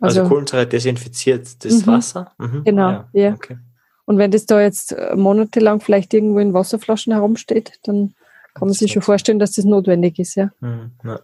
Also, 0.00 0.20
also 0.20 0.28
Kohlensäure 0.28 0.66
desinfiziert 0.66 1.64
das 1.64 1.84
mhm. 1.84 1.86
Wasser? 1.86 2.32
Mhm. 2.38 2.64
Genau, 2.64 2.88
ah, 2.88 3.08
ja. 3.12 3.22
ja. 3.28 3.34
Okay. 3.34 3.58
Und 4.04 4.16
wenn 4.18 4.30
das 4.30 4.46
da 4.46 4.60
jetzt 4.60 4.92
äh, 4.92 5.14
monatelang 5.16 5.80
vielleicht 5.80 6.14
irgendwo 6.14 6.38
in 6.38 6.54
Wasserflaschen 6.54 7.12
herumsteht, 7.12 7.78
dann 7.82 8.14
kann 8.54 8.68
man 8.68 8.72
sich 8.72 8.92
schon 8.92 9.02
vorstellen, 9.02 9.38
dass 9.38 9.52
das 9.52 9.64
notwendig 9.64 10.18
ist, 10.18 10.34
ja. 10.34 10.50
Mhm, 10.60 10.92
ja. 11.04 11.20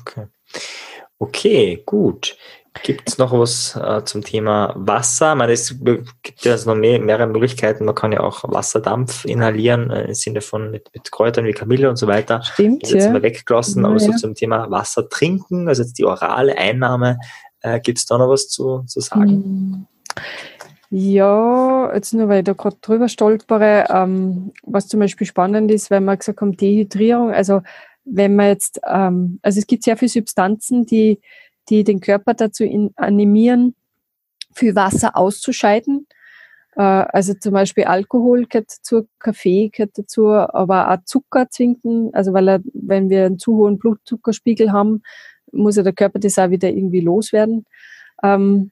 Okay. 0.00 0.26
Okay, 1.18 1.82
gut. 1.86 2.36
Gibt 2.82 3.10
es 3.10 3.18
noch 3.18 3.32
was 3.32 3.76
äh, 3.76 4.02
zum 4.04 4.22
Thema 4.22 4.72
Wasser? 4.76 5.32
Ich 5.32 5.38
meine, 5.38 5.52
es 5.52 5.76
gibt 6.22 6.44
ja 6.44 6.56
noch 6.64 6.74
mehr, 6.74 6.98
mehrere 7.00 7.26
Möglichkeiten. 7.26 7.84
Man 7.84 7.94
kann 7.94 8.12
ja 8.12 8.20
auch 8.20 8.44
Wasserdampf 8.44 9.24
inhalieren 9.26 9.90
äh, 9.90 10.04
im 10.04 10.14
Sinne 10.14 10.40
von 10.40 10.70
mit, 10.70 10.88
mit 10.94 11.12
Kräutern 11.12 11.44
wie 11.44 11.52
Kamille 11.52 11.90
und 11.90 11.96
so 11.96 12.06
weiter. 12.06 12.42
Stimmt, 12.42 12.88
jetzt 12.88 13.04
ja. 13.04 13.12
Jetzt 13.12 13.22
weggelassen, 13.22 13.82
ja, 13.82 13.88
aber 13.88 13.98
so 13.98 14.12
zum 14.12 14.34
Thema 14.34 14.70
Wasser 14.70 15.08
trinken, 15.08 15.68
also 15.68 15.82
jetzt 15.82 15.98
die 15.98 16.06
orale 16.06 16.56
Einnahme, 16.56 17.18
äh, 17.60 17.78
gibt 17.78 17.98
es 17.98 18.06
da 18.06 18.16
noch 18.16 18.28
was 18.28 18.48
zu, 18.48 18.84
zu 18.86 19.00
sagen? 19.00 19.28
Hm. 19.28 19.86
Ja, 20.94 21.94
jetzt 21.94 22.12
nur 22.12 22.28
weil 22.28 22.40
ich 22.40 22.44
da 22.44 22.52
gerade 22.54 22.76
drüber 22.80 23.08
stolpere, 23.08 23.86
ähm, 23.90 24.52
was 24.62 24.88
zum 24.88 25.00
Beispiel 25.00 25.26
spannend 25.26 25.70
ist, 25.70 25.90
weil 25.90 26.00
man 26.00 26.18
gesagt 26.18 26.40
haben, 26.40 26.56
Dehydrierung, 26.56 27.32
also 27.32 27.62
wenn 28.04 28.36
man 28.36 28.48
jetzt, 28.48 28.80
ähm, 28.86 29.38
also 29.42 29.58
es 29.58 29.66
gibt 29.66 29.84
sehr 29.84 29.96
viele 29.96 30.10
Substanzen, 30.10 30.84
die, 30.84 31.20
die 31.68 31.84
den 31.84 32.00
Körper 32.00 32.34
dazu 32.34 32.64
animieren, 32.96 33.74
viel 34.54 34.74
Wasser 34.74 35.16
auszuscheiden. 35.16 36.06
Äh, 36.76 36.82
also 36.82 37.34
zum 37.34 37.52
Beispiel 37.52 37.84
Alkohol 37.84 38.46
gehört 38.46 38.72
dazu, 38.78 39.08
Kaffee 39.18 39.70
gehört 39.70 39.98
dazu, 39.98 40.28
aber 40.28 40.90
auch 40.90 41.04
Zucker 41.04 41.48
zwinken. 41.50 42.14
Also 42.14 42.32
weil 42.32 42.48
er, 42.48 42.60
wenn 42.74 43.10
wir 43.10 43.26
einen 43.26 43.38
zu 43.38 43.56
hohen 43.56 43.78
Blutzuckerspiegel 43.78 44.72
haben, 44.72 45.02
muss 45.52 45.76
ja 45.76 45.82
der 45.82 45.92
Körper 45.92 46.18
das 46.18 46.38
auch 46.38 46.50
wieder 46.50 46.70
irgendwie 46.70 47.00
loswerden. 47.00 47.66
Ähm, 48.22 48.70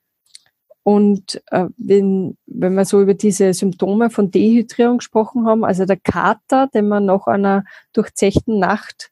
und 0.82 1.42
äh, 1.50 1.66
wenn, 1.76 2.36
wenn 2.46 2.74
wir 2.74 2.84
so 2.84 3.02
über 3.02 3.14
diese 3.14 3.52
Symptome 3.52 4.10
von 4.10 4.30
Dehydrierung 4.30 4.98
gesprochen 4.98 5.46
haben, 5.46 5.64
also 5.64 5.84
der 5.84 5.98
Kater, 5.98 6.68
den 6.68 6.88
man 6.88 7.04
nach 7.04 7.26
einer 7.26 7.64
durchzechten 7.92 8.58
Nacht 8.58 9.10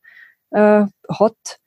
äh, 0.50 0.86
hat, 1.08 1.60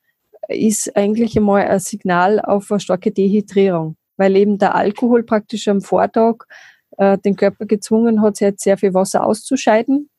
ist 0.53 0.95
eigentlich 0.95 1.37
einmal 1.37 1.67
ein 1.67 1.79
Signal 1.79 2.39
auf 2.39 2.71
eine 2.71 2.79
starke 2.79 3.11
Dehydrierung, 3.11 3.95
weil 4.17 4.35
eben 4.35 4.57
der 4.57 4.75
Alkohol 4.75 5.23
praktisch 5.23 5.67
am 5.67 5.81
Vortag 5.81 6.45
äh, 6.97 7.17
den 7.17 7.35
Körper 7.35 7.65
gezwungen 7.65 8.21
hat, 8.21 8.39
jetzt 8.39 8.63
sehr 8.63 8.77
viel 8.77 8.93
Wasser 8.93 9.25
auszuscheiden. 9.25 10.09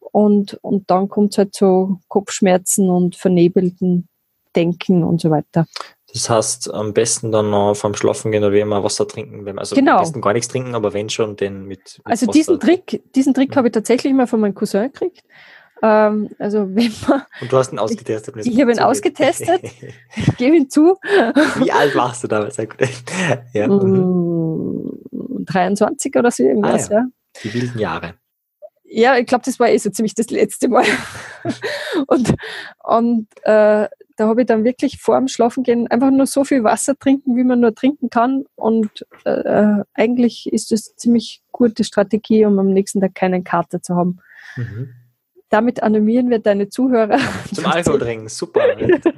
Und, 0.00 0.58
und 0.62 0.90
dann 0.90 1.08
kommt 1.08 1.32
es 1.32 1.38
halt 1.38 1.54
zu 1.54 2.00
Kopfschmerzen 2.08 2.90
und 2.90 3.16
vernebelten 3.16 4.08
Denken 4.54 5.02
und 5.04 5.20
so 5.20 5.30
weiter. 5.30 5.66
Das 6.12 6.28
heißt, 6.28 6.74
am 6.74 6.92
besten 6.92 7.32
dann 7.32 7.50
noch 7.50 7.74
vorm 7.74 7.94
Schlafen 7.94 8.32
gehen 8.32 8.44
oder 8.44 8.52
wie 8.52 8.60
immer 8.60 8.84
Wasser 8.84 9.08
trinken, 9.08 9.46
wenn 9.46 9.58
also 9.58 9.74
genau. 9.74 9.92
am 9.92 10.00
besten 10.00 10.20
gar 10.20 10.34
nichts 10.34 10.48
trinken, 10.48 10.74
aber 10.74 10.92
wenn 10.92 11.08
schon, 11.08 11.36
den 11.36 11.66
mit, 11.66 11.78
mit 11.78 12.00
Also 12.04 12.26
Wasser 12.26 12.32
diesen 12.38 12.60
Trick, 12.60 13.02
diesen 13.14 13.32
Trick 13.32 13.50
mhm. 13.50 13.54
habe 13.56 13.68
ich 13.68 13.72
tatsächlich 13.72 14.12
mal 14.12 14.26
von 14.26 14.40
meinem 14.40 14.54
Cousin 14.54 14.92
gekriegt. 14.92 15.24
Ähm, 15.82 16.30
also 16.38 16.74
wenn 16.74 16.92
man, 17.08 17.22
Und 17.40 17.52
du 17.52 17.58
hast 17.58 17.72
ihn 17.72 17.80
ausgetestet? 17.80 18.36
Ich, 18.38 18.52
ich 18.52 18.60
habe 18.60 18.72
ihn 18.72 18.78
ausgetestet, 18.78 19.62
ich 20.16 20.36
gebe 20.36 20.56
ihn 20.56 20.70
zu. 20.70 20.96
Wie 21.56 21.72
alt 21.72 21.96
warst 21.96 22.22
du 22.22 22.28
damals? 22.28 22.56
ja. 23.52 23.66
23 23.66 26.14
mm, 26.14 26.18
oder 26.18 26.30
so 26.30 26.44
irgendwas, 26.44 26.88
ah, 26.90 26.94
ja. 26.94 27.00
ja. 27.00 27.06
Die 27.42 27.54
wilden 27.54 27.78
Jahre. 27.78 28.14
Ja, 28.84 29.16
ich 29.16 29.26
glaube, 29.26 29.42
das 29.44 29.58
war 29.58 29.70
eh 29.70 29.78
so 29.78 29.90
ziemlich 29.90 30.14
das 30.14 30.30
letzte 30.30 30.68
Mal. 30.68 30.84
und 32.06 32.34
und 32.84 33.26
äh, 33.42 33.88
da 34.16 34.28
habe 34.28 34.42
ich 34.42 34.46
dann 34.46 34.64
wirklich 34.64 35.00
vor 35.00 35.18
dem 35.18 35.28
Schlafengehen 35.28 35.88
einfach 35.88 36.10
nur 36.10 36.26
so 36.26 36.44
viel 36.44 36.62
Wasser 36.62 36.98
trinken, 36.98 37.36
wie 37.36 37.44
man 37.44 37.60
nur 37.60 37.74
trinken 37.74 38.10
kann. 38.10 38.44
Und 38.54 39.06
äh, 39.24 39.82
eigentlich 39.94 40.52
ist 40.52 40.70
das 40.70 40.94
ziemlich 40.96 41.42
gute 41.50 41.84
Strategie, 41.84 42.44
um 42.44 42.58
am 42.58 42.68
nächsten 42.68 43.00
Tag 43.00 43.14
keinen 43.14 43.44
Kater 43.44 43.82
zu 43.82 43.96
haben. 43.96 44.18
Mhm. 44.56 44.90
Damit 45.52 45.82
animieren 45.82 46.30
wir 46.30 46.38
deine 46.38 46.70
Zuhörer. 46.70 47.18
Zum 47.54 47.66
Alkohol 47.66 47.98
trinken, 47.98 48.28
super. 48.30 48.62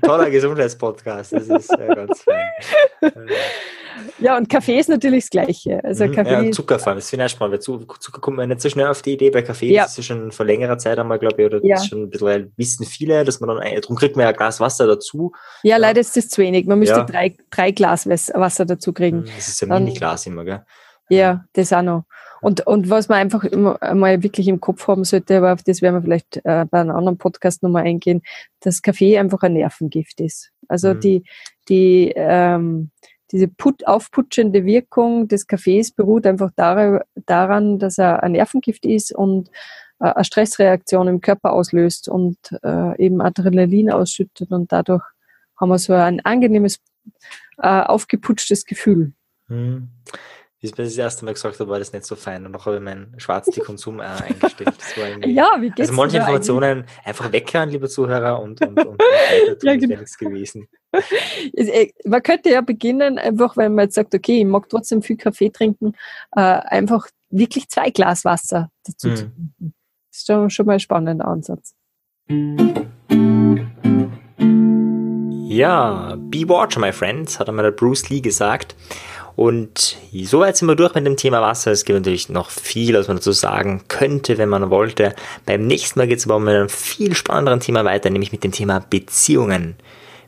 Toller 0.03 0.31
Gesundheitspodcast, 0.31 1.33
das 1.33 1.47
ist 1.49 1.71
äh, 1.71 1.95
ganz 1.95 2.23
fein. 2.23 3.29
Ja, 4.19 4.37
und 4.37 4.49
Kaffee 4.49 4.81
ist 4.81 4.89
natürlich 4.89 5.27
das 5.27 5.31
Gleiche. 5.31 5.81
Also 5.85 6.07
mhm, 6.07 6.13
Kaffee 6.13 6.47
ja, 6.47 6.51
Zucker 6.51 6.81
vor 6.81 6.89
allem, 6.89 6.99
das 6.99 7.09
finde 7.09 7.27
ich 7.27 7.31
spannend, 7.31 7.53
weil 7.53 7.61
Zucker 7.61 8.21
kommt 8.21 8.37
man 8.37 8.49
nicht 8.49 8.61
so 8.61 8.69
schnell 8.69 8.89
auf 8.89 9.01
die 9.03 9.13
Idee. 9.13 9.31
Bei 9.31 9.43
Kaffee 9.43 9.73
ja. 9.73 9.85
ist 9.85 9.97
es 9.97 10.07
schon 10.07 10.33
vor 10.33 10.45
längerer 10.45 10.77
Zeit 10.77 10.99
einmal, 10.99 11.21
glaube 11.21 11.41
ich, 11.41 11.47
oder 11.47 11.65
ja. 11.65 11.77
das 11.77 11.87
schon 11.87 12.03
ein 12.03 12.11
bisschen 12.11 12.53
wissen 12.57 12.85
viele, 12.85 13.23
dass 13.25 13.39
man 13.39 13.51
dann, 13.51 13.81
darum 13.81 13.95
kriegt 13.95 14.17
man 14.17 14.25
ja 14.25 14.31
ein 14.31 14.37
Glas 14.37 14.59
Wasser 14.59 14.89
dazu. 14.89 15.31
Ja, 15.63 15.77
leider 15.77 16.01
ist 16.01 16.17
das 16.17 16.29
zu 16.29 16.43
wenig. 16.43 16.67
Man 16.67 16.81
müsste 16.81 16.97
ja. 16.97 17.05
drei, 17.05 17.37
drei 17.51 17.71
Glas 17.71 18.09
Wasser 18.09 18.65
dazu 18.65 18.93
kriegen. 18.93 19.21
Mhm, 19.21 19.31
das 19.37 19.47
ist 19.47 19.61
ja 19.61 19.69
Mini-Glas 19.69 20.27
immer, 20.27 20.45
gell? 20.45 20.65
Ja, 21.09 21.45
das 21.53 21.73
auch 21.73 21.83
noch. 21.83 22.05
Und, 22.45 22.67
und 22.67 22.91
was 22.91 23.09
man 23.09 23.19
einfach 23.19 23.45
immer 23.45 23.79
mal 23.95 24.23
wirklich 24.23 24.49
im 24.49 24.61
Kopf 24.61 24.87
haben 24.87 25.05
sollte, 25.05 25.39
aber 25.39 25.55
auf 25.55 25.63
das 25.63 25.81
werden 25.81 25.97
wir 25.97 26.03
vielleicht 26.03 26.37
äh, 26.45 26.67
bei 26.71 26.81
einem 26.81 26.95
anderen 26.95 27.17
Podcast 27.17 27.63
nochmal 27.63 27.85
eingehen, 27.85 28.23
dass 28.61 28.83
Kaffee 28.83 29.19
einfach 29.19 29.43
ein 29.43 29.55
Nervengift 29.55 30.21
ist. 30.21 30.51
Also 30.69 30.93
mhm. 30.95 31.01
die, 31.01 31.25
die, 31.69 32.13
ähm, 32.15 32.91
diese 33.33 33.49
put 33.49 33.87
aufputschende 33.87 34.65
Wirkung 34.65 35.27
des 35.27 35.47
Kaffees 35.47 35.93
beruht 35.93 36.27
einfach 36.27 36.51
daran, 36.55 37.79
dass 37.79 37.99
er 37.99 38.23
ein 38.23 38.33
Nervengift 38.33 38.85
ist 38.85 39.15
und 39.15 39.49
äh, 40.01 40.09
eine 40.09 40.25
Stressreaktion 40.25 41.09
im 41.09 41.21
Körper 41.23 41.53
auslöst 41.53 42.09
und 42.09 42.37
äh, 42.63 43.03
eben 43.03 43.23
Adrenalin 43.23 43.91
ausschüttet 43.91 44.51
und 44.51 44.71
dadurch 44.71 45.03
haben 45.57 45.71
wir 45.71 45.79
so 45.79 45.95
ein 45.95 46.21
angenehmes, 46.21 46.81
äh, 47.59 47.81
aufgeputschtes 47.81 48.67
Gefühl. 48.67 49.13
Mhm. 49.49 49.89
Wie 50.65 50.69
ich 50.69 50.75
das 50.75 50.97
erste 50.97 51.27
Mal 51.27 51.35
gesagt 51.35 51.61
habe, 51.61 51.69
war 51.69 51.79
das 51.79 51.93
nicht 51.93 52.07
so 52.07 52.17
fein. 52.17 52.47
Und 52.47 52.53
noch 52.53 52.65
habe 52.65 52.77
ich 52.77 52.83
meinen 52.83 53.13
Schwarztee-Konsum 53.19 54.01
äh, 54.01 54.05
eingestellt. 54.05 54.75
ja, 55.27 55.59
wie 55.61 55.69
geht's 55.69 55.91
Also 55.91 55.93
manche 55.93 56.17
Informationen 56.17 56.79
eigentlich? 56.79 56.99
einfach 57.05 57.33
weghören, 57.33 57.69
liebe 57.69 57.87
Zuhörer, 57.87 58.41
und, 58.41 58.63
und, 58.63 58.79
und, 58.79 58.87
und 59.49 59.63
ja, 59.63 59.77
genau. 59.77 59.97
nichts 59.97 60.17
gewesen. 60.17 60.67
Äh, 61.57 61.91
man 62.05 62.23
könnte 62.23 62.51
ja 62.51 62.61
beginnen, 62.61 63.19
einfach, 63.19 63.57
wenn 63.57 63.75
man 63.75 63.87
jetzt 63.87 63.97
sagt, 63.97 64.15
okay, 64.15 64.39
ich 64.39 64.45
mag 64.45 64.69
trotzdem 64.69 65.03
viel 65.03 65.17
Kaffee 65.17 65.51
trinken, 65.51 65.95
äh, 66.37 66.41
einfach 66.41 67.09
wirklich 67.31 67.69
zwei 67.69 67.91
Glas 67.91 68.25
Wasser 68.25 68.71
dazu 68.85 69.09
hm. 69.09 69.17
zu 69.17 69.23
trinken. 69.25 69.75
Das 70.13 70.19
ist 70.21 70.27
schon, 70.29 70.51
schon 70.51 70.67
mal 70.67 70.75
ein 70.75 70.81
spannender 70.81 71.27
Ansatz. 71.27 71.75
Ja, 75.49 76.17
be 76.17 76.49
watch, 76.49 76.79
my 76.79 76.93
friends, 76.93 77.41
hat 77.41 77.49
einmal 77.49 77.65
der 77.65 77.73
Bruce 77.73 78.09
Lee 78.09 78.21
gesagt. 78.21 78.77
Und 79.37 79.97
soweit 80.13 80.57
sind 80.57 80.69
wir 80.69 80.77
durch 80.77 80.95
mit 80.95 81.07
dem 81.07 81.17
Thema 81.17 81.43
Wasser. 81.43 81.73
Es 81.73 81.85
gibt 81.85 81.99
natürlich 81.99 82.29
noch 82.29 82.51
viel, 82.51 82.95
was 82.95 83.09
man 83.09 83.17
dazu 83.17 83.33
sagen 83.33 83.83
könnte, 83.89 84.39
wenn 84.39 84.49
man 84.49 84.71
wollte. 84.71 85.15
Beim 85.45 85.67
nächsten 85.67 85.99
Mal 85.99 86.07
geht 86.07 86.19
es 86.19 86.27
aber 86.27 86.39
mit 86.39 86.55
einem 86.55 86.69
viel 86.69 87.15
spannenderen 87.15 87.61
Thema 87.61 87.85
weiter, 87.85 88.11
nämlich 88.11 88.33
mit 88.33 88.45
dem 88.45 88.53
Thema 88.53 88.79
Beziehungen. 88.79 89.75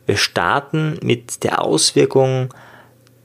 Wir 0.06 0.16
starten 0.16 0.98
mit 1.02 1.44
der 1.44 1.62
Auswirkung 1.62 2.52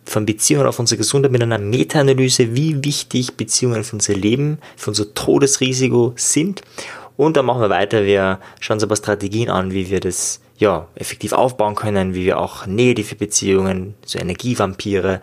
von 0.06 0.26
Beziehungen 0.26 0.68
auf 0.68 0.80
unsere 0.80 0.98
Gesundheit 0.98 1.32
mit 1.32 1.42
einer 1.42 1.58
Meta-Analyse, 1.58 2.56
wie 2.56 2.84
wichtig 2.84 3.36
Beziehungen 3.38 3.84
für 3.84 3.96
unser 3.96 4.14
Leben, 4.14 4.60
für 4.76 4.92
unser 4.92 5.14
Todesrisiko 5.14 6.14
sind. 6.16 6.62
Und 7.18 7.38
dann 7.38 7.46
machen 7.46 7.62
wir 7.62 7.70
weiter. 7.70 8.04
Wir 8.06 8.40
schauen 8.60 8.76
uns 8.76 8.84
aber 8.84 8.96
Strategien 8.96 9.50
an, 9.50 9.72
wie 9.72 9.90
wir 9.90 10.00
das 10.00 10.42
ja, 10.58 10.88
effektiv 10.96 11.34
aufbauen 11.34 11.76
können, 11.76 12.14
wie 12.14 12.26
wir 12.26 12.40
auch 12.40 12.68
negative 12.68 13.16
Beziehungen, 13.16 13.96
so 14.06 14.20
Energievampire, 14.20 15.22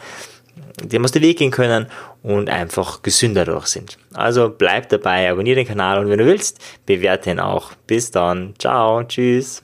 dem 0.82 1.04
aus 1.04 1.12
dem 1.12 1.22
Weg 1.22 1.38
gehen 1.38 1.50
können 1.50 1.86
und 2.22 2.50
einfach 2.50 3.02
gesünder 3.02 3.44
durch 3.44 3.66
sind. 3.66 3.98
Also 4.14 4.48
bleib 4.56 4.88
dabei, 4.88 5.30
abonniere 5.30 5.56
den 5.56 5.66
Kanal 5.66 5.98
und 5.98 6.10
wenn 6.10 6.18
du 6.18 6.26
willst, 6.26 6.58
bewerte 6.86 7.30
ihn 7.30 7.40
auch. 7.40 7.72
Bis 7.86 8.10
dann. 8.10 8.54
Ciao. 8.58 9.02
Tschüss. 9.04 9.62